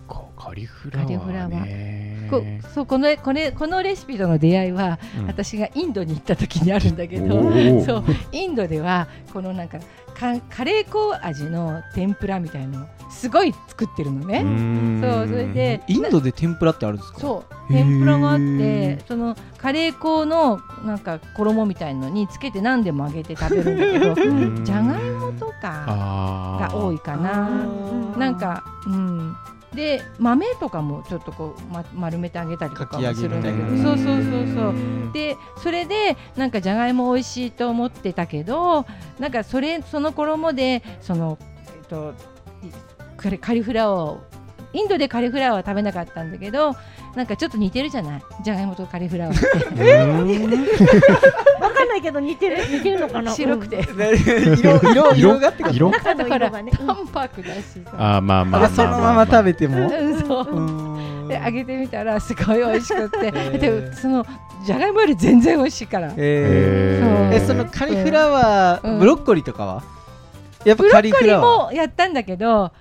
[0.08, 0.22] か。
[0.36, 1.48] カリフラワカリフラワー。
[1.64, 2.42] ねこ
[2.74, 5.26] そうこのこれこのレシピとの出会いは、うん。
[5.26, 7.42] 私がインドに行った時にあるんだけど
[7.84, 9.78] そうインドではこのなんか
[10.14, 14.40] かカレー粉味の天ぷらみたいのをすごい作ってるのね。
[15.00, 17.18] そうそれでインドで天ぷらってあるんですか？
[17.20, 24.64] そう天ぷらがあっへてそのカレー粉のなんか衣みたいのにつけて何でも揚げて食べるんだけど うん。
[24.64, 27.48] じゃがいもとかが多いかな。
[27.48, 27.52] う
[28.16, 29.34] んなんか、うん、
[29.74, 33.68] で豆とかもちょっとこう、ま、丸めてあげたりとかもするんだけど。
[33.82, 35.12] そうそうそうそう。
[35.12, 38.86] でそれでなんかじゃがいも美味しいと思ってたけど
[39.18, 42.14] なんかそれその衣でその、えっと、
[43.16, 44.31] カリフラワーを
[44.72, 46.74] インドでカリフラワーは食べなかったんだけど
[47.14, 48.22] なんかちょっと似てるじゃない？
[48.42, 49.40] じゃがいもとカリフラワーっ
[51.60, 52.56] わかんないけど似てる。
[52.70, 53.32] 似てるのかてな？
[53.34, 53.84] 白くて、
[54.58, 55.90] 色色色がってこと色？
[55.90, 56.58] 中のだから色
[57.42, 57.90] だしさ。
[57.98, 59.88] あーまあまあまああそのまま食べても？
[59.88, 60.48] うんそう。
[60.50, 61.28] うん。
[61.28, 63.58] で揚げてみたらすごい美味しくて、ー。
[63.58, 64.24] でその
[64.64, 66.12] じゃがいもより全然美味しいから。
[66.16, 67.06] えー。
[67.06, 68.96] そうえそのカリフラワうん。
[68.96, 69.82] ーブロッコリーとかは？
[70.64, 71.28] やっぱブロカリッコリー。
[71.28, 72.72] フラワーもやったんだけど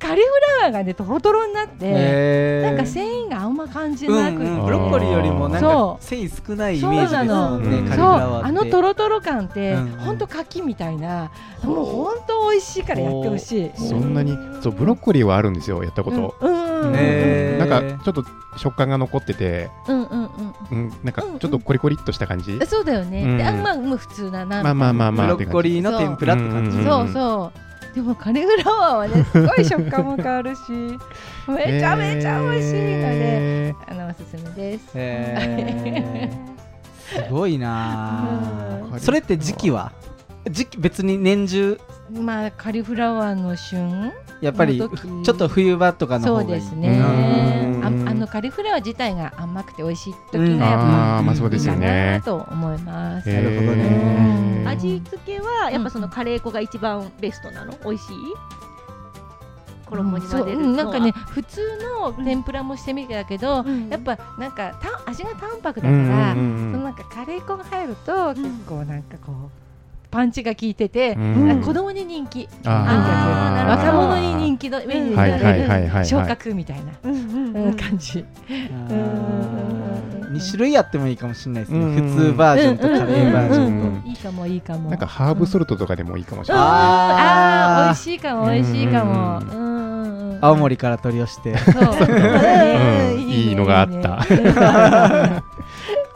[0.00, 7.82] カリフラワーがねとろとろになって、なんか繊維があんま感じうなくて、んうんブロッコリーよりもなんか繊維少ないイメージですもんそうねなの。
[7.82, 8.48] そうカリフラワーって。
[8.48, 11.30] あのとろとろ感って、うんほんと牡蠣みたいな
[11.62, 13.70] もうほんと美味しいからやってほしい。
[13.76, 16.50] そんなにそうブロッコリーはあるんですよやったこと、うん。
[16.50, 17.66] うんうんへー。
[17.66, 18.24] なんかちょっと
[18.56, 20.30] 食感が残ってて、うんうんうん
[20.70, 23.36] うん、なんかちょっとコリコリっとした感じ、うんそうだよね、うん。
[23.36, 26.78] であんまもう普通だなまあまあまあまあブロッコリーの天ぷらって感じ。
[26.78, 26.84] うん。
[26.84, 30.60] そうそうでもカリフラワーはねすごい食感も変わるし
[31.48, 34.90] めちゃめちゃ美味しいので、えあのおすすめです。
[34.94, 36.50] へー。
[37.26, 38.24] すごいな
[38.84, 38.92] うん。
[38.92, 39.92] ーそれって時期は？
[40.48, 41.80] 時期別に年中
[42.12, 44.12] まあカリフラワーの旬？
[44.40, 44.86] やっぱりちょ
[45.34, 46.60] っと冬場とかのそう方がいい。
[46.62, 46.88] ですね。
[46.88, 47.80] うん。
[47.82, 50.58] ああのカリフラワー自体が甘くて美味しい時がやっうん。
[50.58, 53.84] ぱあーまあそうですよいいかなねと思います、なるほどね。
[54.64, 57.72] うん味付けはやっぱそのカレー粉が一番ベストなの？
[57.84, 58.16] 美味しい？
[59.86, 61.60] 衣に混ぜるなんかね普通
[61.98, 63.88] の天ぷらもしてみたけど、うん。
[63.88, 66.72] やっぱなんかた味が淡白だうから、んうんうん。
[66.72, 69.50] そのなんかカレー粉が入ると結構なんかこう
[70.10, 75.92] パンチが効いてて、子供に人気、若者に人気のメニューにはいなはいはいはいはい。
[75.92, 76.92] れる昇格みたいな、
[77.74, 78.24] 感じ。
[78.50, 79.90] うん
[80.30, 81.80] 2種類あってもいいかもしれないですね。
[81.80, 82.10] うん。
[82.14, 84.08] 普通バージョンとカレーバージョンと。
[84.08, 84.88] いいかもいいかも。
[84.90, 86.60] なんかハーブソルトとかでもいいかもしれうん。
[86.60, 86.68] ない。
[86.70, 87.84] あーあー。
[87.86, 89.38] 美味しいかも美味しいかも。
[89.38, 90.30] ううんうん。
[90.34, 91.58] うん青森から取り寄して。
[91.58, 91.74] そう。
[91.82, 93.14] うん。
[93.14, 93.20] うん。
[93.28, 94.24] いいのがあった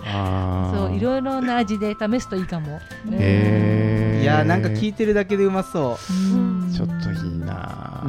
[0.05, 2.79] そういろいろな味で試すといいかも。
[3.13, 4.23] へー。
[4.23, 6.13] いやーなんか聞いてるだけでうまそう。
[6.13, 6.73] ん。
[6.73, 8.05] ちょっといいな。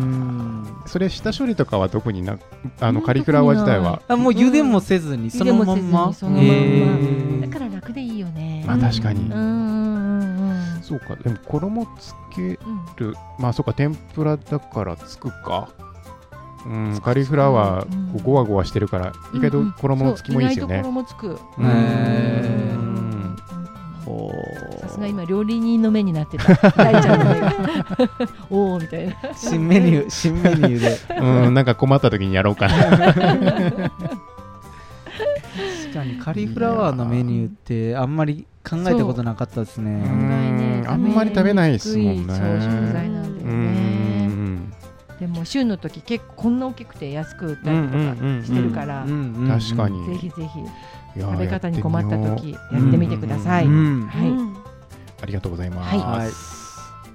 [0.85, 2.37] それ下処理とかは特にな
[2.79, 4.01] あのカリフラワー自体は？
[4.07, 6.11] あもう茹でもせずにそのまんま？
[7.41, 8.63] だから楽でいいよね。
[8.67, 9.29] まあ確かに。
[10.81, 11.15] そうか。
[11.15, 12.57] でも衣つけうん。
[12.97, 13.73] るまあそうか。
[13.73, 15.69] 天ぷらだからつくか
[16.65, 16.99] うん。
[17.01, 20.81] カリフラワーこうゴワゴワしてるから意外と衣つきもいいですよね。
[20.83, 21.39] そう意外と衣つく。
[21.61, 22.77] うへー。
[22.77, 23.35] ん。
[24.05, 24.31] ほ
[24.77, 24.81] う。
[24.81, 26.53] さすが今料理人の目になってた。
[26.71, 27.53] 大ちゃんの目が。
[28.49, 29.15] おおみたいな。
[29.35, 30.97] 新メニュー新メニューで。
[31.45, 31.53] うん。
[31.53, 32.73] なんか困った時にやろうかな。
[32.75, 33.13] 確
[35.93, 39.91] かにカリフラワーのメニューってあんまり考えたことなかったですね。
[39.91, 40.83] うん。
[40.87, 42.33] あんまり食べないですもんね。
[42.33, 43.53] そう食材なんだうよね。
[43.53, 43.94] ん
[45.45, 47.97] でも旬の時結構こんな大きくて安く売ったりとか
[48.43, 49.05] してるから
[49.47, 50.05] 確かに。
[50.07, 50.59] ぜひぜひ
[51.17, 53.69] 食べ方に困った時ややってみてください、う。
[53.69, 54.07] ん。
[54.07, 54.55] はい、うん
[55.21, 56.19] ありがとうございます、はい。
[56.23, 56.31] はい。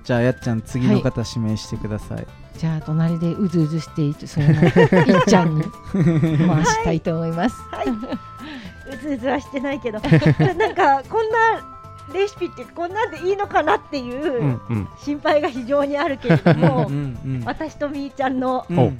[0.04, 2.26] じゃあやっちゃん次の方指名してください。
[2.56, 7.88] じゃあ隣でうずうずしているそのいっちゃんに 回したいと思います、はい。
[7.88, 9.98] うずうずはしてないけど。
[10.00, 11.79] なんかこんな
[12.12, 14.60] レシピってこんなんでいいのかなっていう
[14.98, 18.78] 心配が非常にあるけれども、 うんうん私とみーちゃんのうん。
[18.78, 18.92] お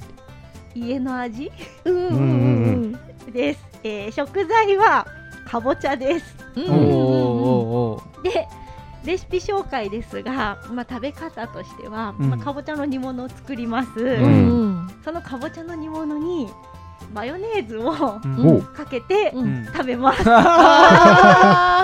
[0.75, 1.51] 家の味？
[1.85, 2.11] うんうん
[3.25, 3.31] うん。
[3.31, 5.05] です、えー食材は
[5.45, 6.37] かぼちゃです。
[8.23, 8.47] で
[9.03, 12.29] レシピ紹介ですが、まあ、食べ方としては、うん。
[12.29, 14.91] まあ、かぼちゃの煮物を作ります、うんうん。
[15.03, 16.49] そのかぼちゃの煮物に
[17.13, 17.91] マヨネーズを
[18.75, 19.33] かけて
[19.73, 21.83] 食べます、あ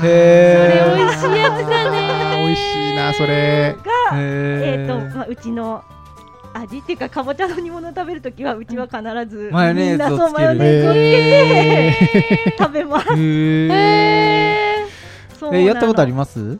[0.00, 2.44] それ美味しいやつだね。
[2.46, 3.74] 美味しいなそれ。
[3.74, 3.80] が、
[4.14, 5.82] ええーとまあ、うちの
[6.54, 11.04] 味っていうかかぼちゃの煮物を食べるときはうちは必ずマヨネーズをつけるマヨネーズをつけて
[12.46, 13.08] え食べます。
[13.12, 13.16] へ
[13.66, 14.86] へ
[15.38, 16.38] そうなのえやったことあります？
[16.38, 16.58] ー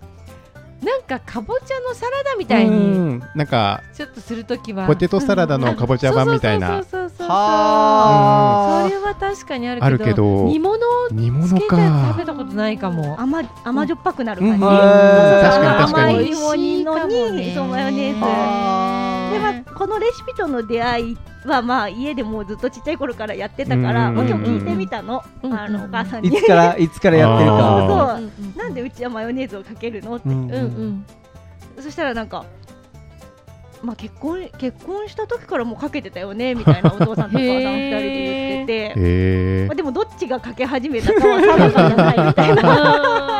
[0.87, 2.75] なんかかぼちゃのサラダみーたいにう
[3.15, 3.23] ん。
[3.35, 4.87] なんかちょっとするときは。
[4.87, 6.69] ポテトサラダのかぼちゃ版みたいな。
[6.69, 7.29] そうそうそうそうそう。
[7.29, 13.21] はそれは確かにあるけどあるけど煮物を煮物つけて食かべたことないかも。
[13.21, 14.61] 甘甘じょっぱくなる感じ、うん。
[14.61, 16.15] 確かに確かに。
[16.15, 19.31] 甘い芋煮のにそうマヨネーズあ。
[19.33, 27.63] でまあ、このレシピとの出会いは、まあ、家でもうずっとちっちゃい頃からやってたから、うんまあ、今日聞いてみたの,、うんあのお母さんいにつからいつからやってるあか。
[27.63, 28.63] ーそうそう。
[28.63, 30.17] なんでうちはマヨネーズをかけるの？
[30.17, 31.07] って、うんうんうん。
[31.81, 32.45] そしたらなんか、
[33.83, 36.55] まあ、結婚結婚した時からもうかけてたよね？
[36.55, 43.33] みたいなお父さんとお母さん二人で言ってて、まあ、でもどっちがかけ始めたかは定かじゃないみたいな。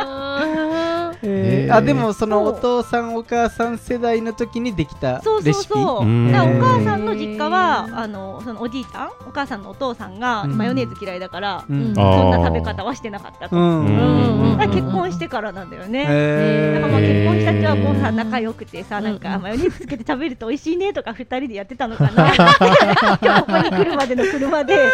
[1.71, 1.81] あーえー。
[1.81, 5.73] あでもそのお父さんお母さん世代の時にできたそうそうレシピ？
[5.73, 6.31] そううん。
[6.31, 10.57] だからお母さんの実家はあのそのおじいちゃんお母さんのお父さんがうん。
[10.57, 11.93] マヨネーズ嫌いだから、うん。
[11.95, 14.57] そんな食べ方はしてなかったと、うん。
[14.57, 16.81] 結婚してからなんだよね、へー。
[16.81, 19.03] だからまあ結婚したてはもうさ仲良くてさうん。
[19.03, 22.33] なんかマヨネーズつけて食べると美味しいねとか二人でやってたのかな。
[22.35, 24.89] 今日ここに来るまでの車で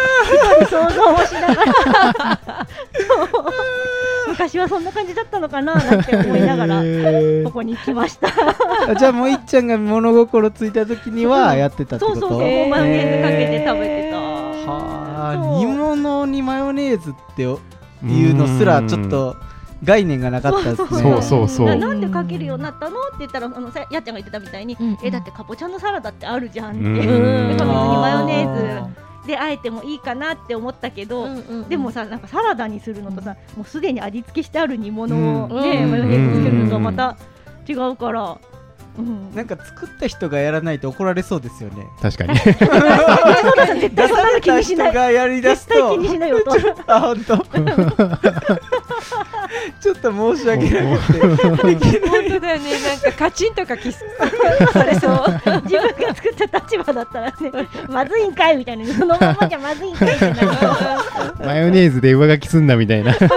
[0.68, 2.38] 想像をしながら。
[3.06, 6.82] そう昔はそんな感じだったのかななんて思いながら
[7.44, 8.28] ここに来ました。
[8.88, 12.20] あじゃあもういっちゃんが物心ついた時にはやってたってこと？
[12.20, 12.48] そうそうそう。
[12.48, 14.18] もうマヨネーズかけて食べてた。
[14.18, 19.36] はあ煮物にマヨネーズっていうのすらちょっと
[19.82, 20.88] 概念がなかったですね。
[20.88, 21.66] そうそうそう。
[21.66, 22.96] ななんでかけるようになったの？
[23.00, 24.98] って言ったらあのさやっちゃんが言ってたみたいに、うん。
[25.02, 26.94] えだってかぼちゃのサラダってあるじゃんって、うん。
[26.94, 28.88] で別にマヨネあー。
[28.88, 28.94] ズ
[29.26, 35.62] であえてもいいかなって思ったけど、うんうんでもさなんかサラダにするのとさ、もうすでに味付けしてある煮物をうん。
[35.62, 35.90] ね、うん。
[35.90, 37.16] マヨネーズつけるのとはまた
[37.66, 38.38] 違うから、
[38.96, 41.88] うん、なんか作った人がやらないと怒られそうですよね。
[42.00, 42.38] 確かに。
[42.38, 42.54] そう
[43.56, 45.98] ださん絶対そんなの気にしない人がやりだすと。
[45.98, 46.52] 気にしないよ と
[46.86, 47.36] あ本当？
[49.80, 51.20] ちょっと申し訳なくて。
[51.20, 51.36] 本
[52.28, 52.70] 当だよね。
[52.82, 54.04] なんかカチンとかキス
[54.72, 55.12] されそう。
[55.64, 57.34] 自分が作った立場だったらね
[57.88, 58.86] まずいんかいみたいな。
[58.86, 60.48] そのままじゃまずいんかいってなる。
[61.44, 63.12] マヨネーズで上書きすんなみたいな。
[63.18, 63.28] そん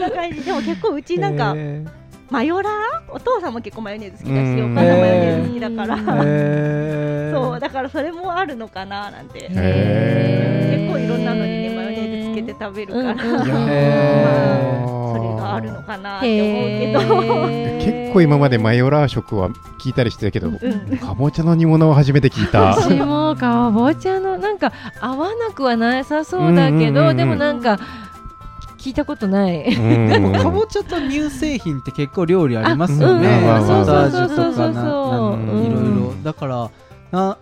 [0.00, 0.42] な感じ。
[0.42, 3.12] でも結構うちなんかへマヨラー？
[3.12, 4.72] お父さんも結構マヨネーズ好きだしうん。
[4.72, 5.96] お母さんもマヨネーズ好きだから。
[7.34, 9.48] そうだからそれもあるのかななんて。
[9.50, 17.00] へ結構いろんなのにねマヨネーズつけて食べるから、うんうんいやへーそれがあるのかなって思うけど、
[17.78, 20.58] 結構今までマヨラー食は聞いたりしてたけど、ん。
[20.98, 22.74] かぼちゃの煮物は初めて聞いた。
[22.74, 26.94] 私もかぼちゃのなんか合わなくはなさそうだけうんうんうんうん。
[26.94, 27.78] どでもなんか
[28.84, 29.74] 聞いたことない。
[29.74, 33.40] かぼちゃと乳製品って結構料理ありますよね。
[33.40, 36.70] ポタージそうそうそうそうュとかいろいろだから
[37.10, 37.38] な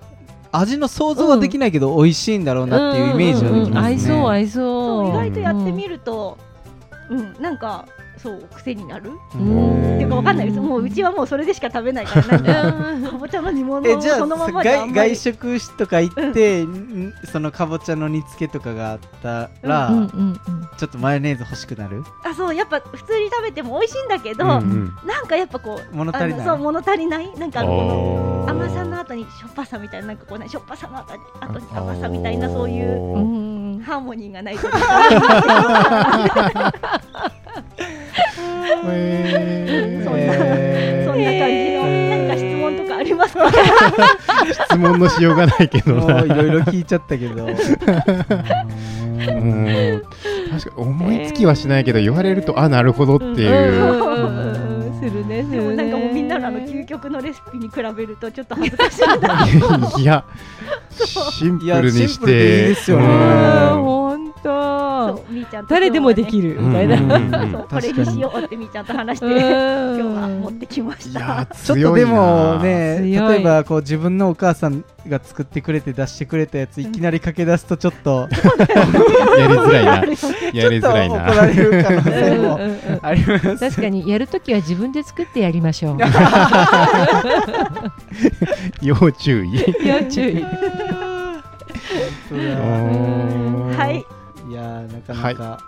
[0.52, 3.80] 味の想像はできないけど美味しいんだろうなっていうイメージはできますね。
[3.80, 6.38] 合いそう合いそう意外とやってみると、
[7.10, 7.86] うん、なんか
[8.22, 9.10] そう癖になる。
[9.34, 9.94] うん。
[9.96, 10.46] っていうかわかんない。
[10.46, 17.12] ですもううちはもうそれでしか食べないからなんかかぼちゃの煮物えじゃあをそのままであ外食とか行って、ん。
[17.32, 20.40] そのかぼちゃの煮付けとかがあったら、うんうんうん
[20.78, 22.02] ちょっとマヨネーズ欲しくなる？
[22.24, 22.54] あそう。
[22.54, 24.92] やっぱ普通に食べても美味しいんだけど、うんうん。
[25.06, 26.46] なんかやっぱこう物足りない？
[26.46, 27.30] そう物足りない？
[27.38, 33.18] なんかこの甘さの後にしょっぱさみたいななんかこうねしょっぱさの後に後に甘さみたいなそういうう
[33.78, 33.80] ん。
[33.82, 34.68] ハーモニーがないと
[38.64, 40.04] へー。
[40.04, 43.50] そんなえそんな感じの何か質問とかありますか？
[44.66, 47.46] 質問のしようがないけどいろいろ聞いちゃったけど。
[47.46, 47.54] うん。
[50.50, 53.30] 確かに思いつきはしないけど言われるとあなるほどってう。
[53.34, 53.38] ん。
[53.38, 53.48] いう
[55.00, 55.42] するね。
[55.44, 59.46] すでもなんかもうみんなのあの究極のレシピに比べるとちょっと恥ずかしいんだ
[59.98, 60.24] いや
[60.90, 62.26] シンプルにしいやシンプルでいいて
[62.68, 63.06] ですよね
[65.16, 66.96] そうみーちゃんと誰でもできるるみたいな。
[66.96, 69.32] うんうんうんそうこれにしようってみーちゃんと話してうん。
[70.00, 78.28] 今日は持ってきましいたやちょっとでもね、例えばこう自分のお母さんが作ってくれて出してくれたやついきなりかけ出すとちょっと。
[79.38, 79.94] やりづらいな。
[80.52, 82.58] やりづとらい怒られなる可能性うんも
[83.02, 83.56] あります。
[83.58, 85.98] 確かにやるときは自分で作ってやりましょう。
[88.82, 89.64] 要注意。
[89.84, 90.44] 要注意。
[93.76, 94.21] はいい
[94.62, 95.58] やーなかなか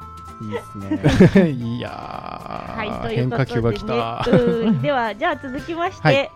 [0.42, 1.50] いいですね。
[1.50, 6.30] いやはい変化球が来たうんでは じゃあ続きまして、はい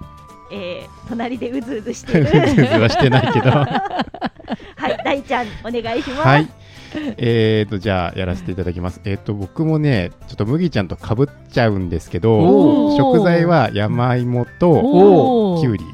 [0.51, 6.49] えー隣でうずうずして うるずうずはしてないけどはい大ちゃんお願いします、はい。
[7.19, 9.03] えーと、じゃあ、やらせていただきます。
[9.05, 15.85] えーと、僕もね、ちょっと麦ちゃんとかぶっちゃうんですけど、食材は山芋ときゅうり。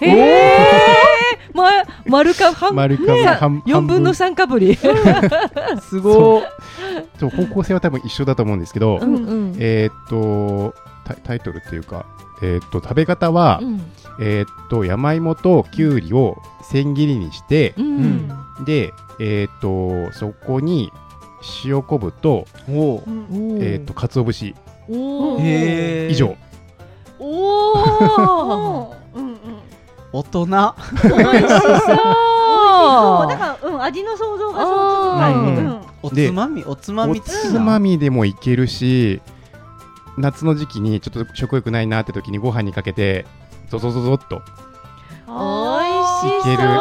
[0.00, 1.13] へえ。
[1.52, 1.70] ま
[2.06, 4.76] 丸か半丸かぶさ半四分の三かぶり。
[5.88, 6.42] すごい。
[7.18, 9.56] そう方向性は多分一緒だと思うんですけど、うんうん。
[9.58, 12.06] えーとタ、タイトルっていうか、
[12.42, 13.80] えーと、食べ方は、うん
[14.20, 18.28] えーと、山芋ときゅうりを千切りにしてう、ん。
[18.64, 20.92] で、えーと、そこに
[21.64, 24.54] 塩昆布と、えーと、鰹節
[24.88, 26.36] 以上。
[27.18, 27.72] お
[28.90, 29.03] お。
[30.14, 30.46] 大人。
[30.46, 31.98] 美味しそう。
[33.28, 33.36] だ。
[33.36, 33.70] から、う。
[33.72, 35.62] ん、味の想像がそうつく感じ、
[36.02, 39.20] おつまみおつまおみ付きつまみでもいけるし
[40.16, 43.26] 夏の時期にちょっと食欲ないなって時にご飯にかけて
[43.68, 44.36] ゾゾゾゾっと。
[44.36, 44.42] で
[45.26, 46.52] 美味し。
[46.52, 46.68] いける。
[46.68, 46.74] うん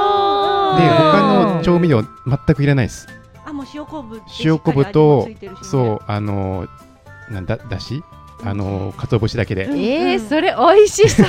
[0.76, 3.08] 他の調味料全くいらないです。
[3.46, 5.28] あもう塩昆布塩昆布と
[5.62, 6.68] そうあの
[7.30, 8.04] なんだだし？
[8.46, 9.66] あの鰹節だけで。
[9.66, 11.26] うんえー、それ美味しそう。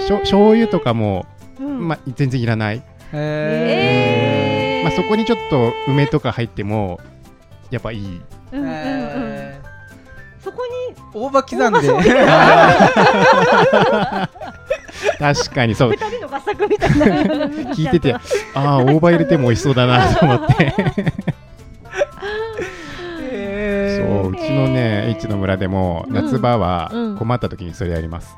[0.00, 1.26] しょ醤油とかも、
[1.58, 1.88] うん。
[1.88, 4.84] ま、全然いらない、えー。
[4.84, 7.00] まあ、そこにちょっと梅とか入っても
[7.70, 8.20] やっぱいい。
[8.52, 8.72] うんうんうん。
[8.72, 9.60] へ
[10.42, 11.88] そこにー大葉刻んで。
[15.18, 15.90] 確かにそう。
[15.90, 17.06] 二人の合作みたいな。
[17.74, 18.20] 聞いててあ
[18.54, 20.74] あ大葉入れても美味しそうだなと思って
[24.54, 26.14] のね H の村でもうん。
[26.14, 27.16] 夏場はうん。
[27.16, 28.36] 困った時にそれやります、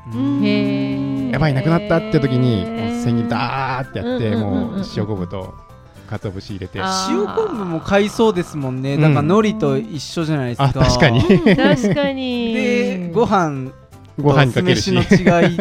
[1.31, 2.65] やばいなくなったって時に
[3.03, 5.53] 千切りダーってやってもう塩昆布と
[6.09, 6.79] 鰹節入れて。
[6.81, 8.97] あ塩昆布も買いそうですもんね。
[8.97, 10.65] だから海苔と一緒じゃないですか。
[10.65, 11.19] あ確かに。
[11.19, 11.55] うん。
[11.55, 12.53] 確かに。
[12.53, 13.71] でご飯
[14.19, 14.95] ご飯にかけるし。
[14.95, 15.57] と酢飯の違い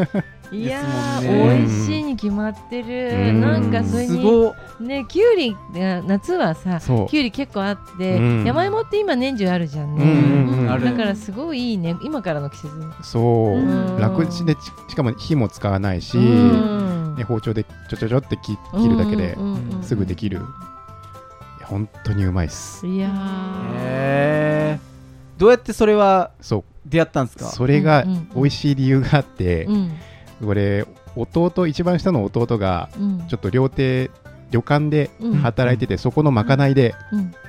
[0.62, 3.30] いやー、美味しいに決まってる。
[3.30, 3.40] うん。
[3.40, 7.09] なんかそれにすごいね、きゅうりが夏はさ、そう。
[7.09, 8.44] きゅうり結構あって、うん。
[8.44, 10.80] 山芋って今年中あるじゃんね。
[10.84, 11.96] だからすごいいいね。
[12.02, 12.70] 今からの季節。
[13.02, 13.59] そう。
[13.59, 13.98] うん。
[13.98, 17.16] 楽ちでちしかも火も使わないし、うん。
[17.16, 20.38] ね、包丁でちょちょちょって切切るだけでうんうんうんうんすぐできる。
[20.38, 22.86] い本当にうまいっす。
[22.86, 23.12] いやー。
[23.12, 24.78] へえ
[25.38, 29.92] どうやってそれはそう出会ったんですかそれがうんうん美味しい理由があって、うん
[30.45, 33.26] これ弟一番下の弟がうん。
[33.28, 34.11] ちょっと料亭
[34.51, 35.34] 旅館でうん。
[35.39, 36.95] 働いてて、そこのまかないで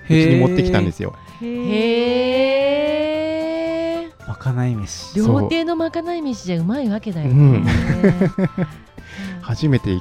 [0.05, 1.47] うちに持ってきたんですよ、へ
[4.03, 5.15] えまかない飯。
[5.17, 7.63] 料亭のまかない飯じゃうまいわけだようん。
[7.63, 7.71] ね
[9.41, 9.99] 初めて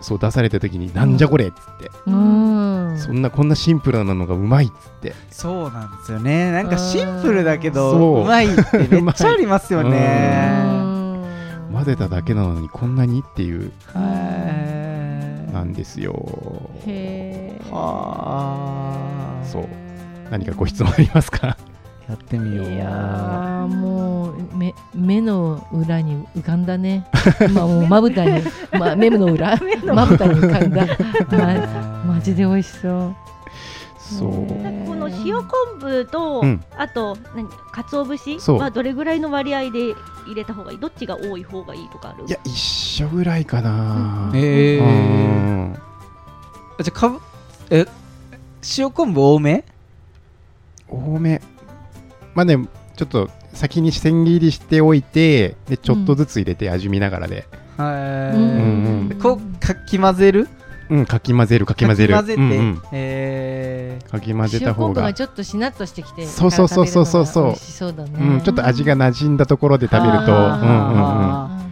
[0.00, 2.96] そう出された時になんじゃこれっつって、うん。
[2.98, 5.12] そんなこんなシンプルなのがうまいっつって。
[5.30, 6.52] そうなんですよね。
[6.52, 9.90] なんかシンプルだけどうまいってめっちゃありますようね
[10.74, 10.77] ん
[11.72, 13.70] 混ぜただけなのにこんなにっていう。
[13.96, 16.12] へなんですよ。
[16.86, 17.70] へー。
[17.70, 19.68] はあそう。
[20.30, 21.56] 何かご質問ありますか？
[22.08, 22.66] やってみよう。
[22.70, 27.06] いやーもう目目の裏に浮かんだね。
[27.52, 28.42] まあもうまぶたに、
[28.78, 29.56] まあ、目の裏。
[29.84, 30.86] まぶたに浮かんだ、
[32.06, 33.14] ま、マジで美味しそう
[34.08, 34.30] そう。
[34.86, 35.48] この塩昆
[35.80, 36.64] 布と、うん。
[36.76, 39.94] あと何鰹節はどれぐらいの割合で
[40.26, 40.78] 入れた方がいい？
[40.78, 42.24] どっちが多い方がいいとかある？
[42.26, 44.30] いや一緒ぐらいかな。
[44.34, 45.74] へうえん。
[46.80, 47.20] じゃあかぶ
[47.70, 47.86] え
[48.78, 49.64] 塩昆布多め？
[50.88, 51.40] 多め。
[52.34, 52.56] まあね
[52.96, 57.46] ちょっと先に千切りしておいてでちょっとずつ入れて味見ながらで、
[57.76, 60.48] はうんうんいこうかき混ぜる？
[60.90, 62.14] うん、かき混ぜるかき混ぜる。
[62.14, 62.82] かき混ぜてうんうん。
[62.92, 67.26] えかき混ぜた塩昆布方ががちょっとしなっとしてきてそうそうそうそうそう。
[67.26, 71.68] そうそうだね、うん、ちょっと味が馴染んだところで食べると、うんうんうん、あうん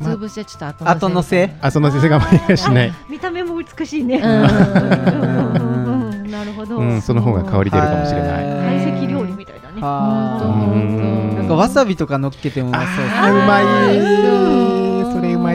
[0.00, 4.24] 鰹節はちょっと後乗せあその先生が前がしない、 見た目も美しいね、うん。
[4.24, 8.44] うんうんうんなるほど、うん、その方が香り出るかもしれない。
[8.44, 9.80] はい懐石料理みたいだね。
[9.80, 13.08] なんかわさびとか乗っけてもうまそうう
[13.46, 13.60] ま
[13.92, 14.89] い、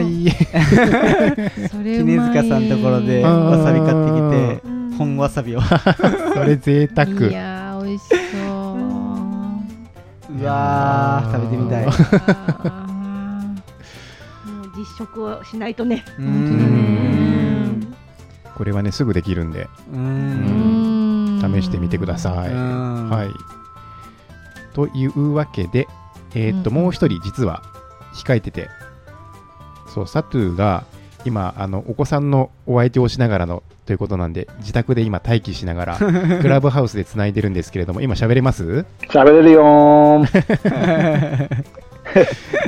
[0.00, 0.24] い。
[1.98, 4.94] 絹塚さんのところでわさび買ってきてうん。
[4.96, 5.60] 本わさびを。
[6.34, 7.08] それ贅沢。
[7.08, 8.96] いやー美味しそう。
[10.38, 11.86] うわー食べてみたい。
[11.86, 12.86] あ
[14.46, 16.04] もう実食をしないとね。
[18.56, 21.40] これはね、すぐできるんで、うーん。
[21.42, 21.54] うん。
[21.54, 22.52] 試してみてください。
[22.52, 23.10] うん。
[23.10, 23.30] はい。
[24.72, 25.86] というわけで、
[26.34, 26.76] えーっと、うん。
[26.76, 27.62] もう一人、実は
[28.14, 28.68] 控えてて、
[29.96, 30.84] そう、サトゥーが、
[31.24, 35.96] 今、あの、お子さんのお相手をしながらの、ということなんで、自宅で今待機しながら、
[36.42, 38.84] クラブハウスでつないでるんですけれども、今喋れます？
[39.08, 40.28] 喋れるよーん。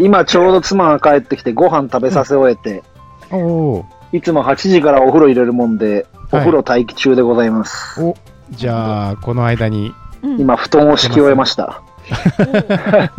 [0.03, 2.83] 今ちょうど妻が帰ってきてご飯食べさせ終えて、
[3.31, 8.03] おおいつも8時からお風呂入れるもんで、おはい風呂待機中でございます。
[8.03, 8.17] お
[8.53, 11.83] じゃあ、この間に、うん今、布団を敷き終えました。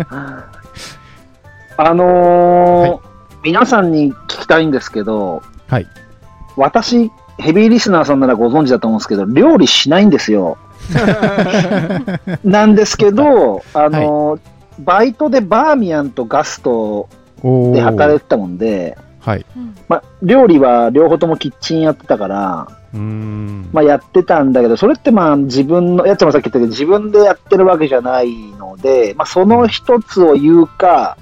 [1.78, 2.99] あのーはい
[3.44, 5.88] 皆さんに聞きたいんですけど、はい。
[6.58, 10.58] 私、ヘビーリスナーさんならご存知だと思うんですけど、料理しないんですよ。
[12.44, 14.40] なんですけど、あのー
[14.80, 17.10] バイトでバーミヤンとガスト
[17.44, 19.46] おで働いいてたもんで、はい。
[19.88, 23.70] まあ、料理は両方ともキッチンやってたから、うーん。
[23.72, 31.18] まあ、やってたんだけど、それってまあ自分の、やつもさっき言ったけど、自分でやってるわけじゃないので、まあ、その一つを言うか、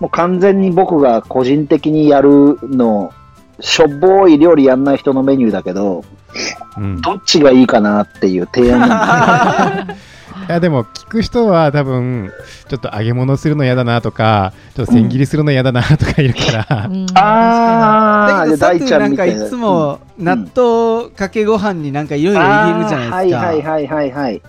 [0.00, 3.12] もう完全に僕が個人的にやるの、
[3.60, 6.04] しょぼい料理やんない人のメニューだけど、
[6.76, 9.94] うん、どっちがいいかなっていう提案なんで
[10.48, 12.32] いやでも聞く人は多分
[12.68, 17.06] ちょっと揚げ物するの嫌だなとかちょっと千切りするの嫌だなとかいるから、うん。
[17.14, 23.46] あー、でだけどサトゥ大ちゃなんんかいつも納豆かけご飯になんかいろいろ入れるじゃないですか。
[23.46, 24.42] はいはいはいはいはい。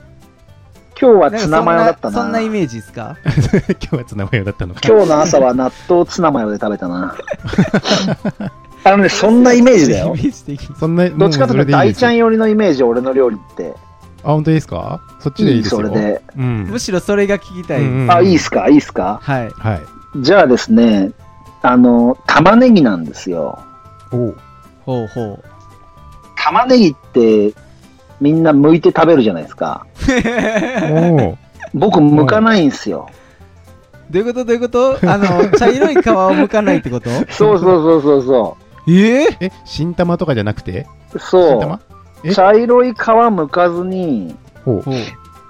[1.02, 2.22] 今日はツナマヨだったな。
[2.22, 3.18] そんなイメージですか？
[3.26, 7.16] 今日はツナマヨだったのか今日の朝は納豆ツナマヨで食べたな。
[8.84, 10.30] あのね、そんなイメージだよイメ。
[10.30, 13.74] ージ的にそんなどっちかというと大ちゃん寄りのイメージ、俺の料理って。
[14.24, 15.02] あ本当ですか？
[15.20, 16.22] そっちでいいですよそれで。
[16.38, 17.82] うんむしろそれが聞きたい。
[17.82, 18.70] うんうんあ、いいっすか？
[18.70, 19.20] いいっすか？
[19.24, 19.50] はい。
[19.58, 19.82] はい
[20.22, 21.12] じゃあですね、
[21.62, 23.60] あの、玉ねぎなんですよ。
[24.12, 24.36] おう
[24.86, 25.44] ほうほう。
[26.36, 27.54] 玉ねぎって
[28.22, 29.86] みんな剥いて食べるじゃないですか。
[30.90, 31.38] お う
[31.74, 33.10] 僕、剥かないんすよ。
[34.10, 34.46] どういうこと？
[34.46, 34.98] どういうこと？
[35.12, 36.02] あの、 茶色い皮を
[36.32, 37.10] 剥かないってこと？
[37.30, 38.58] そうそうそうそうそ
[38.88, 39.38] ええ？
[39.40, 39.52] え？
[39.66, 40.86] 新玉とかじゃなくて？
[41.14, 41.20] う。
[41.20, 41.80] 新そ玉？
[42.24, 42.30] え？
[42.30, 42.34] う。
[42.36, 44.36] 茶色い皮剥かずに。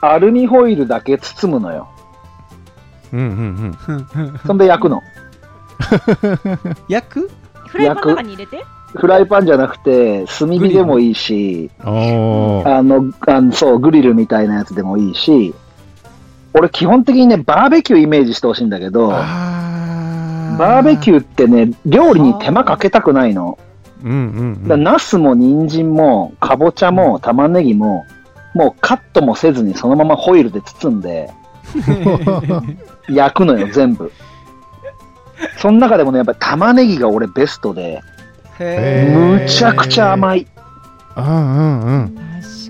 [0.01, 1.89] アルミホイルだけ包むのよ。
[3.13, 5.01] うんうんそんで焼くの。
[6.87, 7.29] 焼く？
[7.67, 8.63] フライパンの中に入れて？
[8.93, 15.53] フライパンじゃなくて、炭火でもいいし、あの、あのそう、グリルみたいなやつでもいいし、
[16.53, 23.57] 俺基本的にね、バーベキューイメージしてほしいんだけど、あバーベキューってね、料理に手間かけたくないの。
[24.03, 28.05] うんうんだからナスも人参も、かぼちゃも玉ねぎも、
[28.53, 31.31] もうカットもせずにそのままホイルで包んで、
[33.07, 34.11] 焼くのよ、全部。
[35.57, 38.01] その中でもね、やっぱり玉ねぎが俺ベストで、
[38.61, 40.47] むちゃくちゃ甘い。
[41.17, 42.15] うんうんうん。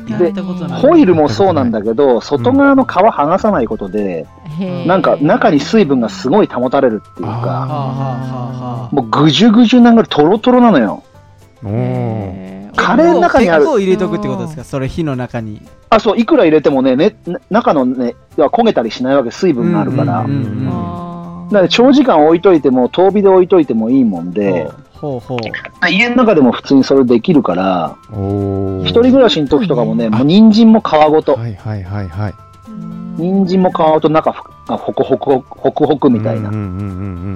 [0.09, 4.25] 確でホイルもそうなんだけど、外側の皮剥がさないことで、
[4.59, 11.03] へーなんか中に水分がすごい保たれるっていうはあか、もうぐじゅぐじゅながらトロトロなのよ。
[12.75, 13.61] カレーの中にある。
[13.61, 14.63] 結構入れとくってことですか？
[14.63, 15.61] それ火の中に。
[15.89, 17.15] あ、そう、いくら入れてもね、ね
[17.49, 20.23] 中のね、は焦げたりしないわけ、水分があるから。
[20.23, 20.27] か
[21.51, 24.69] ら長時間置いといても、遠火で置いといてもいいもんで、
[25.01, 25.89] ほうほう。
[25.89, 32.33] 家の中でも普通にそれできるから、一人暮らしの時とかもね、うんもう人参も皮ごと、はいはいはいはい。
[33.17, 37.35] 人参も皮ごと中ふあホクホクホクホクみたいな感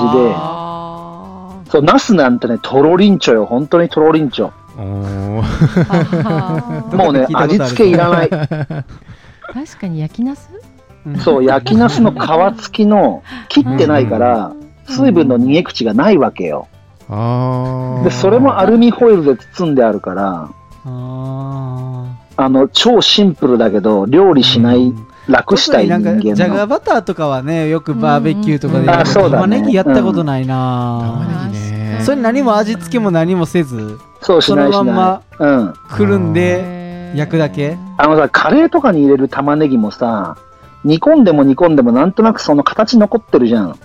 [0.00, 0.32] じで。
[0.34, 1.60] あ。
[1.70, 4.52] そう、ナスなんてね、とろりんちょよ、本当にとろりんちょ。
[4.76, 5.42] も
[7.10, 8.30] うね 味付けいらない。
[8.30, 8.46] 確
[9.80, 10.50] かに焼きナス？
[11.18, 12.16] そう、焼きナスの皮
[12.62, 14.52] 付きの、切ってないから、
[14.88, 16.68] 水分の逃げ口がないわけよ。
[17.08, 20.50] で、それもアルミホイルで包んであるから、
[20.84, 22.04] あ
[22.36, 24.92] あの、超シンプルだけど、料理しない、
[25.28, 26.66] 楽したい人特になんかじゃが間の。
[26.68, 29.30] バターとかはねよくバーベキューとかでうん。
[29.30, 29.62] 玉ね。
[29.62, 31.24] ぎやったことないな。
[31.28, 32.00] 玉ねぎね。
[32.02, 35.48] それ何も味付けも何もせずそうしないしそのまない。
[35.50, 35.74] うん。
[35.88, 37.76] くるんで焼くだけ？
[37.96, 40.36] あのさ、カレーとかに入れる玉ねぎもさ、
[40.84, 43.76] 煮込んでも煮込んでもなんとなくその形残ってるじゃん。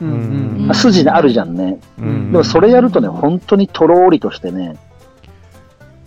[0.00, 0.70] うん。
[0.74, 1.80] 筋であるじゃんね。
[1.98, 2.32] うん。
[2.32, 4.76] でもそれやるとね、本当にとろーりとしてね、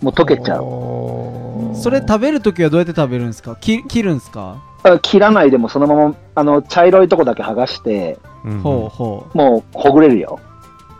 [0.00, 1.74] もう溶けちゃう。
[1.74, 3.56] それ食べるときはどうやって食べるんですか？
[3.60, 4.56] 切切るんですか？
[4.84, 8.60] あ切らないでもそのまま、あの、茶色いとこだけ剥がして、うん。
[8.60, 10.40] ほうほもうほぐれるよ。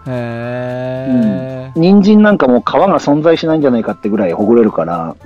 [0.06, 0.12] うへ
[1.68, 5.16] え人参なんかもう皮が存在しないんじゃないかってぐらいほぐれるから、あ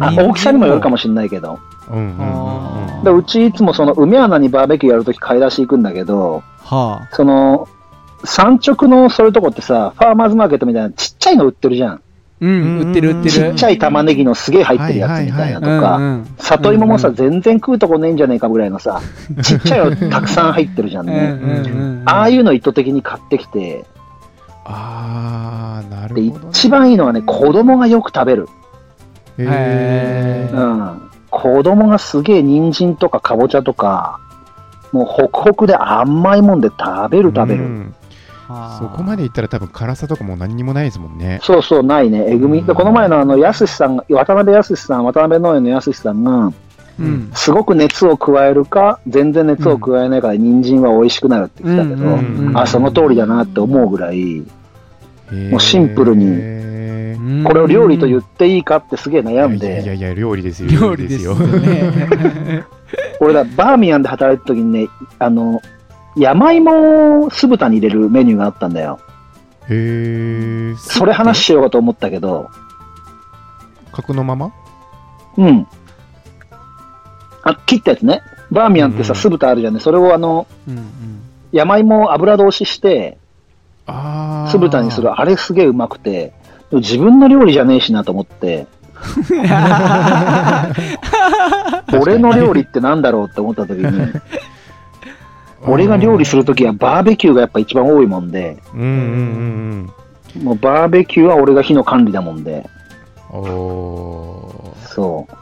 [0.00, 1.58] あー大きさにもよるかもしれないけど。
[1.90, 3.04] うんうんうんうん。
[3.04, 7.68] でうちいつもその梅穴にバーベキューやるとき買い出し行くんだけど、はその、
[8.24, 12.00] 産直のそういうとこってさ、ファーマーズマーケットみたいなちっちゃいの売ってるじゃん。
[12.40, 13.30] うん売ってる売ってる。
[13.30, 16.26] ちっちゃい玉ねぎのすげえ入ってるやつみたいなとうんか、うん。
[16.38, 19.00] 里芋もさ、うん全然食うとこねえんじゃねえかぐらいのさ、
[19.42, 21.38] ちっちゃいのたくさん入ってるじゃんうんね。
[21.42, 22.02] うんうん。
[22.04, 23.84] ああいうの意図的に買ってきて、
[24.64, 26.50] あーなるで、ほどね。
[26.50, 28.48] 一番いいのはね、子供がよく食べる。
[29.38, 30.56] へー。
[30.56, 31.07] うん。
[31.40, 34.18] 子供がすげえ人参とかかぼちゃとか、
[34.92, 37.64] もうホクホクで甘いもんで食べる食べる。
[37.64, 37.94] うん。
[38.48, 38.78] はあ。
[38.80, 41.38] そこまでいったら多分辛さとかも何にもないですもんね。
[41.42, 42.24] そうそう、ないね。
[42.28, 42.58] えぐみ。
[42.58, 42.66] うん。
[42.66, 46.52] でこの前のあの、やすしさんが、渡辺やすしさん、渡辺農園のやすしさんが、
[46.98, 47.30] うん。
[47.34, 52.12] すごく熱を加えるか、全然熱を加えないから、人参は美味しくなるって言ってたけど、うん。
[52.12, 52.48] うん。
[52.48, 52.58] うん。
[52.58, 54.42] あ、その通りだなって思うぐらい、
[55.50, 57.44] もうシンプルにうん。
[57.44, 60.70] これを料理と言っていいかってすげえ悩んで、いやいやいや料理ですよ。
[60.70, 62.64] 料理ですよね。
[63.20, 65.60] 俺らバーミヤンで働いた時にね、あの、
[66.16, 68.98] 山芋を酢豚に入れるメニューがあったんだよ。
[69.68, 72.48] へえそれ話しようかと思ったけど、
[73.92, 74.52] 角のまま？
[75.36, 75.66] うん。
[77.42, 78.22] あ、切ったやつね。
[78.50, 79.16] バーミヤンってさ、うん。
[79.16, 79.80] 酢豚あるじゃんね。
[79.80, 80.86] それをあの、うん。
[81.52, 83.18] 山芋を油通しして、
[84.50, 85.12] 酢豚にする。
[85.12, 86.32] あれすげえうまくて、
[86.70, 88.66] でも自分の料理じゃねえしなと思って、
[92.00, 94.12] 俺の料理ってなんだろうって思った時に、
[95.66, 99.90] 俺が料理するときはバーベキューがやっぱ一番多いもんで、うんうんうん
[100.42, 102.68] もうバーベキューは俺が火の管理だもんで、
[103.32, 104.88] うんおー。
[104.88, 105.34] そう。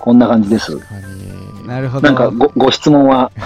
[0.00, 0.78] こんな感じです。
[1.66, 2.06] なるほど。
[2.06, 3.30] なんかごご質問は、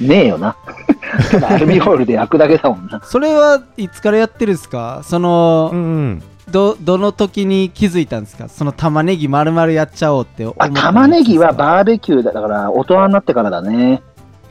[0.00, 0.56] ねえよな。
[1.30, 3.00] ただアルミホイルで焼くだけだもんな。
[3.04, 5.00] それはいつからやってるんですか？
[5.02, 8.48] その、うんうんどどの時に気づいたんですか？
[8.48, 14.02] その玉ねぎ丸々やっちゃおうって思っ玉ねぎはバーベキューだだから大人になってからだね。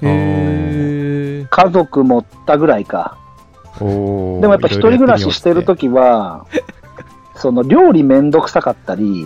[0.02, 3.18] へ家族持ったぐらいか。
[3.80, 6.46] でもやっぱ一人暮らししてるときは、
[7.36, 9.26] その料理めんどくさかったり、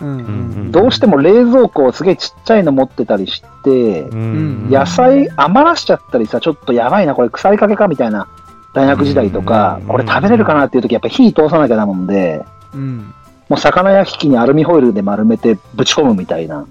[0.00, 4.68] どうしても冷蔵庫をすげえちっちゃいの持ってたりして、うん。
[4.70, 8.28] 野菜余らしちゃったりさ、ちょっとやばいな、これ腐りかけかみたいな
[8.72, 13.14] 大学時代とかうん、これ食べれるかなっていうときやっぱ火通さなきゃだもんで、うん。
[13.48, 16.66] もう魚焼き器にアルミホイルで丸めてぶち込むみたいな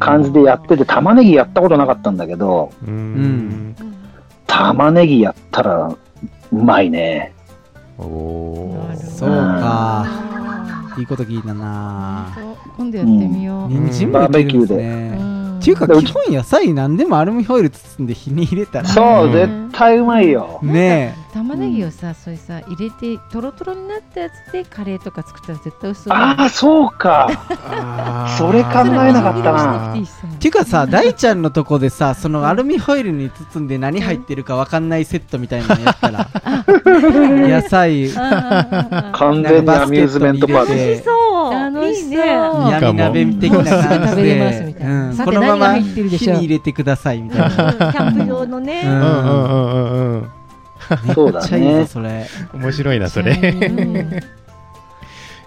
[0.00, 2.72] 感じでやってて、玉ねぎやったことなかったんだけど、
[4.46, 5.94] 玉ねぎやったら
[6.52, 7.34] うまいね。
[7.98, 8.96] おー。
[8.96, 10.06] そうか
[10.98, 12.28] いいこと聞いたな
[12.76, 13.68] 今度やってみよう。
[13.68, 15.16] 人参もいけるんですね。
[15.18, 18.88] うんっていうかで基本野菜何でもアルミホイル包んで火に入れたら。
[18.88, 19.32] そう、うん。
[19.32, 20.60] 絶対うまいよ。
[20.62, 27.28] ね玉ねぎをさ、それさ入れてとろとろになったやつでカレーとか作ったら絶対薄いああ、そうか。
[28.38, 29.94] それ考えなかったな。
[29.96, 36.28] えっていうかさ大ちゃんのとこでさそのアルミホイルに包んで何入ってるか分かんないセットみたいなのやったら。
[36.86, 38.08] 野菜。
[38.10, 41.04] 完全にアミューズメントパーク。
[41.50, 42.10] 楽しそう。
[42.10, 42.16] いいね。
[42.16, 45.24] いいかも闇鍋的な感じ食べれますみで、たいな。
[45.24, 46.34] このまま何が入ってるでしょう？
[46.34, 47.48] 火に入れてくださいみたいな。
[47.48, 50.18] キャンプ場のね、ううんうんうんうん。
[50.18, 50.30] うん
[51.14, 51.86] そうだめっちゃいいぞね。
[51.86, 52.26] それ。
[52.60, 53.26] 面白いなそうん。
[53.26, 54.22] れ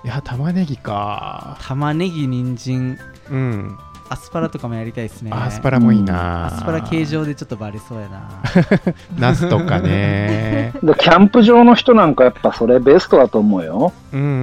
[0.04, 1.58] いや玉ねぎか。
[1.62, 2.97] 玉ねぎ人参。
[3.30, 3.78] うん
[4.10, 5.32] アスパラとかもやりたいですね。
[5.32, 6.47] アスパラもいいな。
[6.47, 8.30] アスパラ形状でちょっとバレそうやな。
[9.18, 10.74] ナスとかね。
[10.82, 13.93] でキャンプ場の人なんかやっぱそれベストだと思うよ。
[14.12, 14.41] うんうんうんう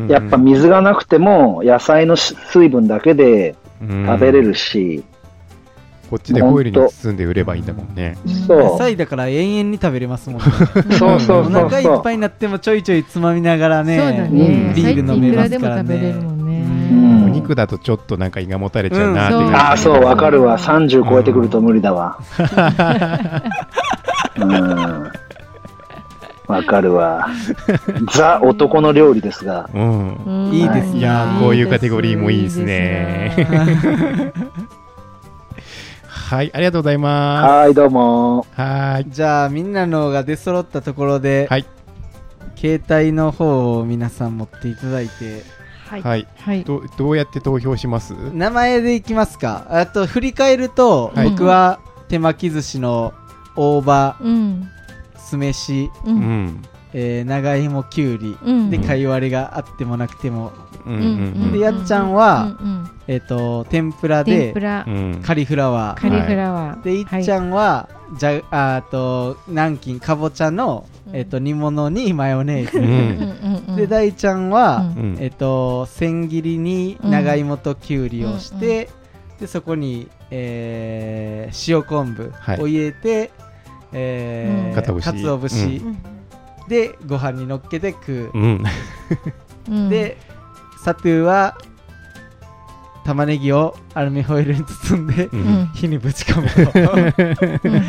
[0.00, 5.04] んうんやっぱ水がなくても野菜の水分だけで食べれるし、
[6.10, 8.16] こっちでホイルに包んで売ればいいんだもんね。
[8.46, 8.58] そう。
[8.58, 10.44] 野菜だから永遠に食べれますもんね。
[10.98, 11.52] そうそうおそうそう。
[11.52, 12.12] 腹いっぱ。
[12.12, 14.32] いになってもちょいちょいつまみながらねそうだね、う
[14.72, 16.37] んビール飲めますからいくらでも食べれるもね
[16.90, 19.50] お肉だとちょっとなんか胃がもたれちゃうなってう。
[19.50, 19.54] ん。
[19.54, 20.58] ああ、そう、わかるわ。
[20.58, 22.18] 30超えてくると無理だわ。
[24.36, 25.10] うん。
[26.48, 27.28] わかるわ。
[28.14, 29.68] ザ男の料理ですが。
[29.74, 30.14] うん。
[30.14, 30.52] うん。
[30.54, 30.98] いいですね。
[30.98, 33.34] いやーこういうカテゴリーもいいですね。
[36.08, 38.46] はいありがとうございまはい、どうも。
[38.54, 39.10] すはーい。
[39.10, 41.66] じゃあみんなのが出揃ったところで、はい。
[42.56, 45.44] 携帯の方を皆さん持っていただいて
[45.88, 46.02] はい。
[46.02, 46.28] はい。
[46.38, 46.64] はい。
[46.64, 48.14] どどうやって投票します？
[48.32, 49.66] 名前でいきますか。
[49.70, 51.30] あと振り返ると、はい。
[51.30, 53.14] 僕は手巻き寿司の
[53.56, 54.68] 大葉うん。
[55.16, 56.18] 酢飯、ううん。
[56.18, 56.64] ん
[56.94, 58.70] えー長芋きゅうり、うん。
[58.70, 60.52] でかい割れがあってもなくても、
[60.86, 62.90] うんうんでやっちゃんはうんうん。
[63.08, 64.52] えっ、と天ぷらで
[65.22, 66.82] カリフラワー、カリフラワー。
[66.82, 78.88] でいっちゃんは、じゃあーと南京かぼちゃの、うんえっと煮物にマヨネーズ、で大ちゃんは、えっと千切りに長芋ときゅうりをして、
[79.40, 82.60] でそこに、えー塩昆布はい。
[82.60, 83.30] を入れて、
[83.92, 84.74] えーうん。
[84.74, 85.22] 鰹節。
[85.22, 85.82] 鰹節。
[85.84, 85.98] うん。
[86.68, 90.18] でご飯に乗っけて食う、で
[90.84, 91.56] サトゥーは
[93.06, 95.30] 玉ねぎをアルミホイルに包んで
[95.72, 96.48] 火にぶち込む
[97.62, 97.68] と。
[97.70, 97.82] う ん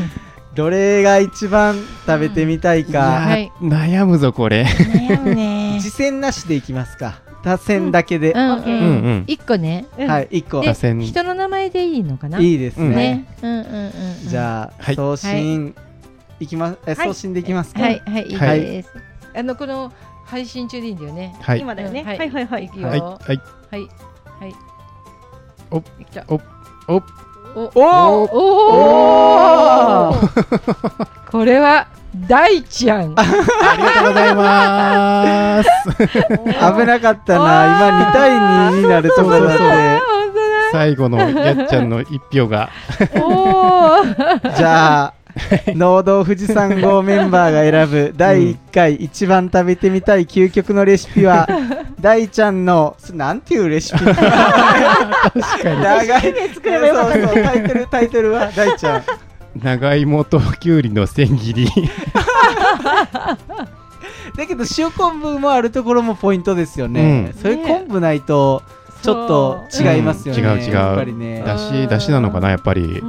[0.56, 1.76] どれが一番
[2.06, 3.52] 食べてみたいいか、やはい。
[3.62, 4.64] ー悩むぞこれ。
[4.64, 5.78] 悩むね。
[5.82, 7.20] 次戦なしでいきますか。
[7.44, 8.50] 多戦だけで、うんうん。
[8.50, 9.24] うんうん。
[9.28, 9.86] 一個ね。
[9.98, 10.08] うん。
[10.10, 10.62] はい1個。
[10.62, 12.40] で多選人の名前でいいのかな？
[12.40, 12.90] いいですね。
[12.90, 13.26] ね。
[13.42, 13.92] うんうんうんうん
[14.28, 14.96] じゃあ、はい。
[14.96, 15.76] 送信。
[16.40, 16.48] い。
[16.48, 16.78] きます。
[16.88, 17.08] えはい。
[17.08, 18.62] 送信できますか、はいはいいいはい。
[18.62, 18.90] です
[19.36, 19.94] あのこの
[20.26, 21.36] 配信中でいいんだよね。
[21.42, 21.60] はい。
[21.62, 22.02] 今だよね。
[22.02, 22.66] うんはいはいはい。
[22.66, 22.70] い。
[22.70, 23.00] くよはい。
[23.00, 23.36] ははい。
[23.36, 23.40] い
[23.78, 24.56] はい。
[25.72, 26.42] おいきたお
[26.88, 27.04] お
[27.60, 27.82] おお
[28.32, 30.14] おお
[31.32, 31.88] これは
[32.28, 33.14] 大ちゃん。
[33.18, 33.24] あ
[33.78, 35.70] りがとうございます。
[36.08, 37.66] 危なかったな。
[37.66, 39.58] 今2対2になるところで。
[39.58, 40.00] 本
[40.72, 42.70] 最後のやっちゃんの一票が。
[43.16, 44.56] おー。
[44.56, 45.14] じゃあ
[45.76, 51.48] 農道富士山号メンバーが選ぶ第1回一番食べてみたい究極のレシピは
[52.02, 54.00] 大ちゃんのそなんていうレシピ？
[54.04, 54.14] 長
[56.04, 56.10] い
[56.54, 59.00] 作ればよかったそうそうタイトルタイトルは大ちゃん。
[59.00, 59.04] に
[59.64, 61.68] 長芋ときゅうりの千切り。
[64.38, 67.42] だけど塩昆布もあるところもポイントですよね、うん。
[67.42, 68.64] それ昆布ないと
[69.02, 71.44] ちょっと違いますよね、うん違う違う。
[71.46, 73.02] だしだしなのかなやっぱり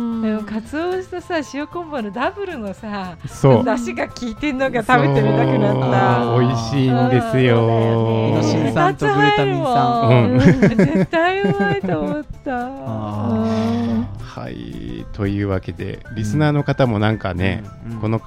[0.60, 3.64] かつお節とさ塩昆布のダブルのさそう。
[3.64, 6.38] 出汁が効いてんのが食べてみたくなった。
[6.38, 8.28] 美味しいんですよ。
[8.28, 10.40] イノシン酸とグルタミン酸うん。
[10.40, 12.56] 絶対うまいと思った。
[12.56, 15.06] あうんはい。
[15.12, 18.20] というわけでリスナーの方もなんかね、うんこの、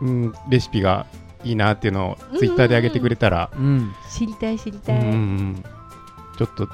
[0.00, 1.06] うん、レシピが
[1.44, 3.92] いいなっていうのをツイッターで上げてくれたら、うん。
[4.10, 5.64] 知りたい知りうんたい、うん。
[6.36, 6.68] ちょっと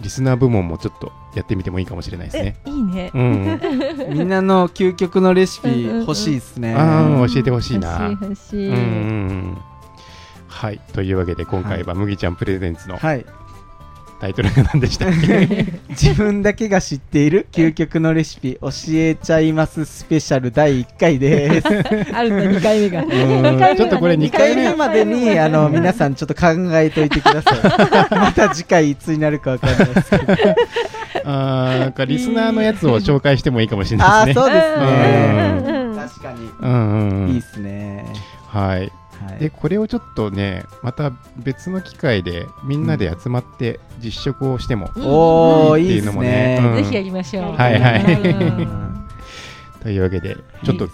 [0.00, 2.56] リスナー部門もちょっとやってみてもいいかもしれないですね。
[2.64, 3.60] いいねうん、
[4.10, 6.74] みんなの究極のレシピうんうんうん欲しいですね。
[6.74, 8.16] ああ教えてほしいな。
[8.20, 9.58] 欲しい欲しい、うんうんうん
[10.48, 13.26] はいというわけで今回は麦ちゃんプレゼンツのはい。
[14.18, 15.66] タイトルが何でしたっけ？
[15.90, 21.68] 自分だけが知っている究極のレシピ教えちゃいますスペシャル第1回です。
[22.16, 26.46] あるんだ2回目がうんちょっとこれ2 2回目回目までにあの皆さんちょっと考
[26.78, 27.60] えといてください。
[28.18, 30.34] また次回いつになるかわかんないですけど。
[31.26, 34.44] あーなんかリスナーのやつを紹介してもいいかもしれああ、ないですね。
[34.46, 34.86] そうですね。
[35.96, 36.50] 確かに。
[36.60, 38.06] うんうんうんいいですね。
[38.46, 38.92] はいはい
[39.40, 44.90] でこれをちょっとねまた別の機会でみんなで集まって実食をしても、
[45.78, 46.62] いいっていうのもねね。
[46.62, 47.44] うんぜひやりましょう。
[47.54, 48.92] はいはいうん
[49.82, 50.88] というわけでちょっと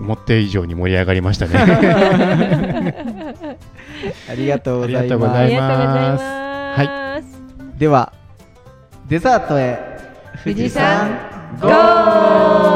[0.00, 1.54] 思った以上に盛り上がりましたね
[4.28, 5.06] ありがとうございますざい。
[5.06, 6.24] ありがとうございます。
[6.24, 7.22] は
[7.78, 8.12] では、
[9.08, 9.78] デザートへ。
[10.42, 11.10] 富士山
[11.60, 12.71] ゴー！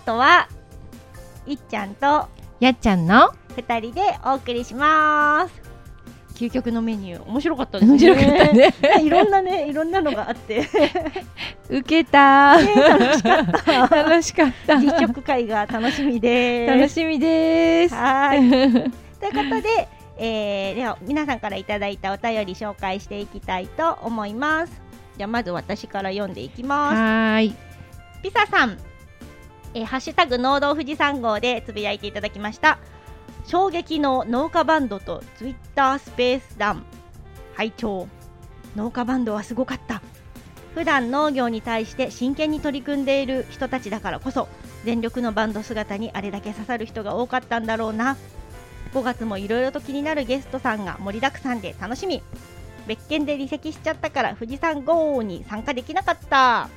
[0.00, 0.48] デザートは
[1.46, 2.28] いっちゃんと
[2.58, 5.60] やっちゃんの二人でお送りします。
[6.34, 7.28] 究極のメニュー。
[7.28, 7.92] 面白かったですね。
[7.92, 8.74] 面白かったね。
[9.04, 10.66] いろんなねいろんなのがあって。
[11.68, 12.56] 受けた。
[12.56, 14.02] 楽しかった。
[14.02, 14.76] 楽しかった。
[14.78, 16.74] 実食会が楽しみです。
[16.74, 17.94] 楽しみです。
[17.94, 18.40] はい。
[18.48, 18.90] というこ
[19.56, 24.80] とで、えーでは皆さんからいただいたお便り紹介していきたいと思います。
[25.18, 26.96] じゃあまず私から読んでいきます。
[26.96, 27.54] はーい。
[28.22, 28.78] ピサさん、
[29.74, 32.78] えーハッシュタグ農道富士山号でつぶやいていただきました。
[33.46, 36.84] 衝撃の農家バンドとツイッタースペース団
[37.54, 38.08] 拝聴。
[38.76, 40.02] 農家バンドはすごかった。
[40.74, 44.46] 普段農業に対して真剣に取り組んでいる人たちだからこそ
[44.84, 48.16] 全力のバンド姿にあれだけ刺さる人が多かったんだろうな。
[48.92, 52.22] 5月もいろいろと気になるゲストさんが盛りだくさんで楽しみ。
[52.86, 56.68] 別件で離席しちゃったから富士山号に参加できなかった。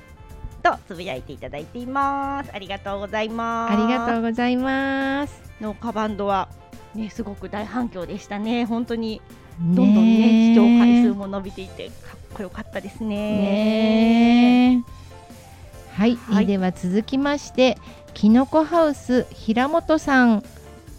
[0.63, 2.51] とつぶやいていただいています。
[2.53, 3.73] ありがとうございます。
[3.73, 5.41] ありがとうございます。
[5.59, 6.47] 農家バンドは
[6.95, 8.65] ねすごく大反響でしたね。
[8.65, 9.21] 本当に。
[9.59, 14.77] どんどんね視聴回数も伸びていてかっこよかったですね。
[14.77, 14.83] ね
[15.91, 16.45] はい、はい。
[16.47, 17.77] では続きまして
[18.13, 20.43] きのこハウス平本さん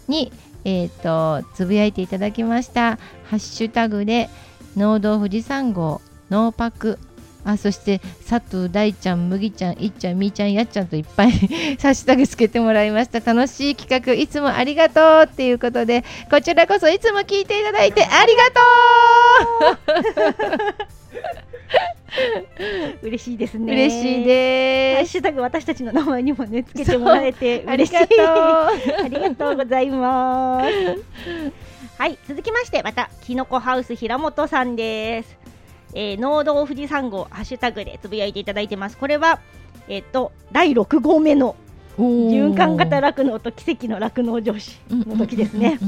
[0.07, 0.31] に
[0.63, 4.29] えっ、とつぶやいていただきましたハッシュタグで
[4.75, 6.97] 農道富士山号ノーパク
[7.45, 11.37] あそして佐藤大ちゃん麦ちゃんいっちゃんみーちゃんやっちゃんといっぱいハ
[11.89, 18.61] ッシュタグつけてもらいました楽しい企画いつもありがとうっていうことでこちらこそいつも聞いていただいてありがと
[23.01, 28.19] う嬉しいです、ね嬉しいハッですシュタグ私たちの名前にもねつけてもらえて嬉しいがとう
[29.03, 30.69] ありがとうございます。
[31.97, 35.44] はい、続きまして、また、きのこハウス平本さんです。
[35.95, 38.97] えー、農道富士山号ハッシュタグでつぶやいていただいてます。
[38.97, 39.39] これは、
[39.87, 41.55] えっ、と、第6号目の
[41.97, 45.79] 循環型酪農と奇跡の酪農上司の時ですね。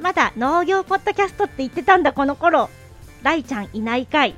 [0.00, 2.70] まだ農業ポッドキャストって言ってたんだ、この頃。
[3.22, 4.34] 大ちゃんいないかい。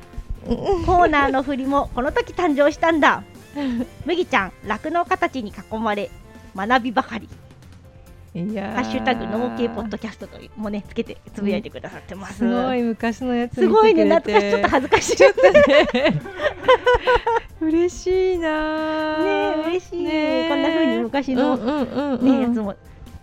[0.87, 3.23] コーナーの振りもこの時誕生したんだ。
[4.05, 6.11] 麦ちゃん、酪農家たちに囲まれ、
[6.57, 7.29] 学びばかり。
[8.35, 12.39] いやハッシュタグ農系ポッドキャストというもねつけてつぶやいてくださってます。
[12.39, 14.51] すごい昔のやつすごいね懐かしい。
[14.51, 15.17] ちょっと恥ずかしい。
[15.17, 16.21] ちょっとね。
[17.61, 19.55] 嬉しいなー。
[19.57, 20.05] ね嬉しい。
[20.05, 21.57] ねこんな風に昔の
[22.19, 22.75] ねやつも、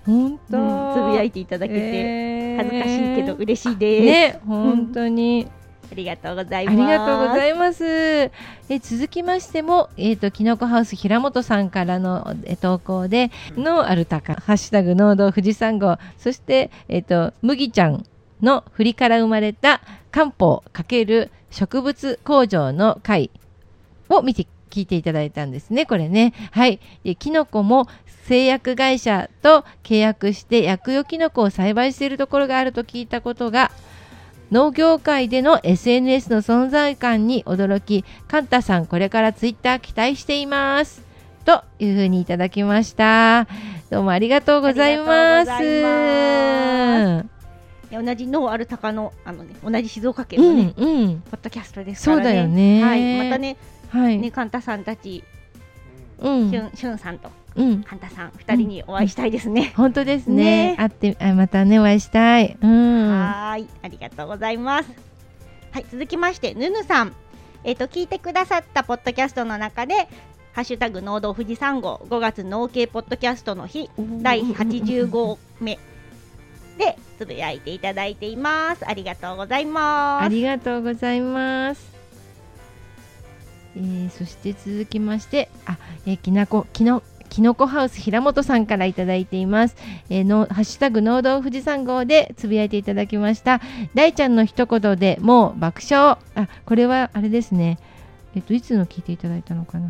[0.05, 4.05] 本当、うんつぶやいていただけて、て恥ずかしいけど嬉しいです。
[4.05, 5.47] ね本当に、
[5.91, 6.81] ありがとうございあます。
[6.81, 7.83] りがとうございいます。
[7.85, 8.31] え
[8.81, 18.05] 続きましても、えっ、と、きのこハウス平本さんからのえ投稿で、のアルタカ、ハッシュタグ農道富士山号、そして、えっ、と、麦ちゃん
[18.41, 19.81] の振りから生まれた
[20.11, 23.31] 漢方×植物工場の会
[24.09, 26.33] を見て聞いていただいたんですね、これね。
[26.51, 26.79] はい。
[27.03, 27.87] でキノコも
[28.25, 33.71] 製薬会社と契約して薬用キノコを栽培しているところがあると聞いたことが、
[34.51, 41.03] 農業界での SNS の存在感に驚き、カンタさんこれからツイッター期待しています。
[41.45, 43.47] というふうにいただきました。
[43.89, 45.51] どうもありがとうございます。
[47.91, 51.21] 同じノーアルタカのあのね同じ静岡県のね、うんうん。
[51.21, 52.23] ポッドキャストですからね。
[52.23, 53.23] そうだよねはい。
[53.23, 53.57] またね
[53.89, 54.17] はい。
[54.17, 55.23] ねカンタさんたち、
[56.19, 57.83] うんしゅんしゅんさんとうん。
[57.83, 59.73] カンタさん二人にお会いしたいですね。
[59.75, 60.71] 本当ですね。
[60.71, 62.57] ね会ってあまたねお会いしたい。
[62.61, 63.09] うん。
[63.09, 64.89] はーい、ありがとうございます。
[65.71, 67.13] はい、続きまして、ぬぬさん。
[67.63, 70.07] えっ、と、聞いてくださったポッドキャストの中で、
[70.53, 73.89] ハッシュタグ農道富士山号5月農系ポッドキャストの日
[74.21, 75.77] 第85目
[76.77, 78.87] でつぶやいていただいています。
[78.87, 80.23] ありがとうございます。
[80.23, 81.85] ありがとうございます。
[83.75, 89.75] えーそして続きまして、あ、えーきなこ、きの、きのこハウス平本さんからいただいています。
[90.09, 93.61] えーのハッシュタグ農道富士山号でつぶやいていただきました。
[93.93, 96.17] 大ちゃんの一言でもう爆笑。
[96.35, 97.77] あ、これはあれですね。
[98.35, 99.89] えっといつの聞いていただいたのかな。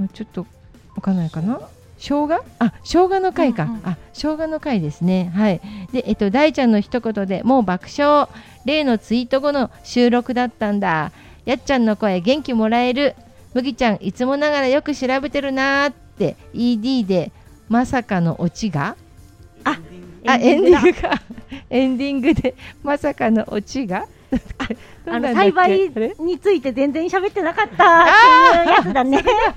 [0.00, 0.46] あちょっと
[0.94, 1.60] わかんないかな。
[1.98, 2.44] 生姜？
[2.58, 5.60] あ生姜の回か、うんうんあ生姜の回ですねはい
[5.92, 8.28] でえっと大ちゃんの一言でもう爆笑
[8.66, 11.10] 例のツイート後の収録だったんだ
[11.46, 13.14] やっちゃんの声元気もらえる
[13.54, 16.05] 麦ちゃんいつもながらよく調べてるなーって
[16.54, 17.32] ED で
[17.68, 18.96] まさかのオチが？
[19.64, 19.78] あ
[20.36, 21.10] エンディングが。
[21.70, 24.06] エンディングでまさかのオチが？
[25.04, 28.06] ど あの栽培について全然喋ってなかったっ
[28.64, 29.22] ていうやつだね。
[29.48, 29.54] あ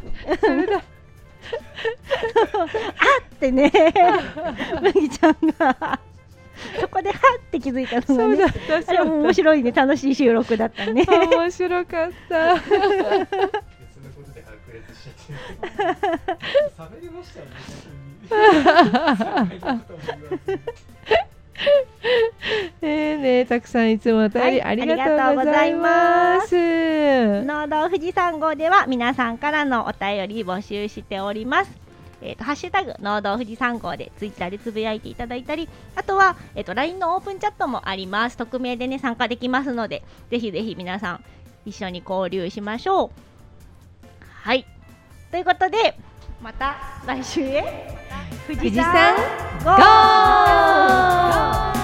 [3.36, 3.72] ってね、
[4.82, 6.00] 麦ちゃんが。
[6.80, 8.36] そこではって気づいたのがね。
[8.36, 8.80] そうだ。
[8.80, 11.06] った面白いね、楽しい収録だったね。
[11.08, 12.56] 面白かった
[15.00, 15.40] ね
[22.82, 26.56] えーねたくさんいつもお便りはいありがとうございます。
[27.44, 31.72] 農道富士山号では皆さんからのお便り募集しております。
[32.22, 39.00] えー、とハッシュタグ農道富士山号でツイッターでつぶやいていただいたりあとは、えー、と LINE のオープンチャットもあります匿名でね。
[39.00, 41.24] 参加できますのでぜひぜひ皆さん
[41.66, 43.10] 一緒に交流しましょう
[44.26, 44.66] はい
[45.32, 45.96] ということで
[46.42, 46.76] また
[47.06, 47.98] 来週へ。
[48.48, 49.16] 富富士山
[49.64, 51.79] ゴー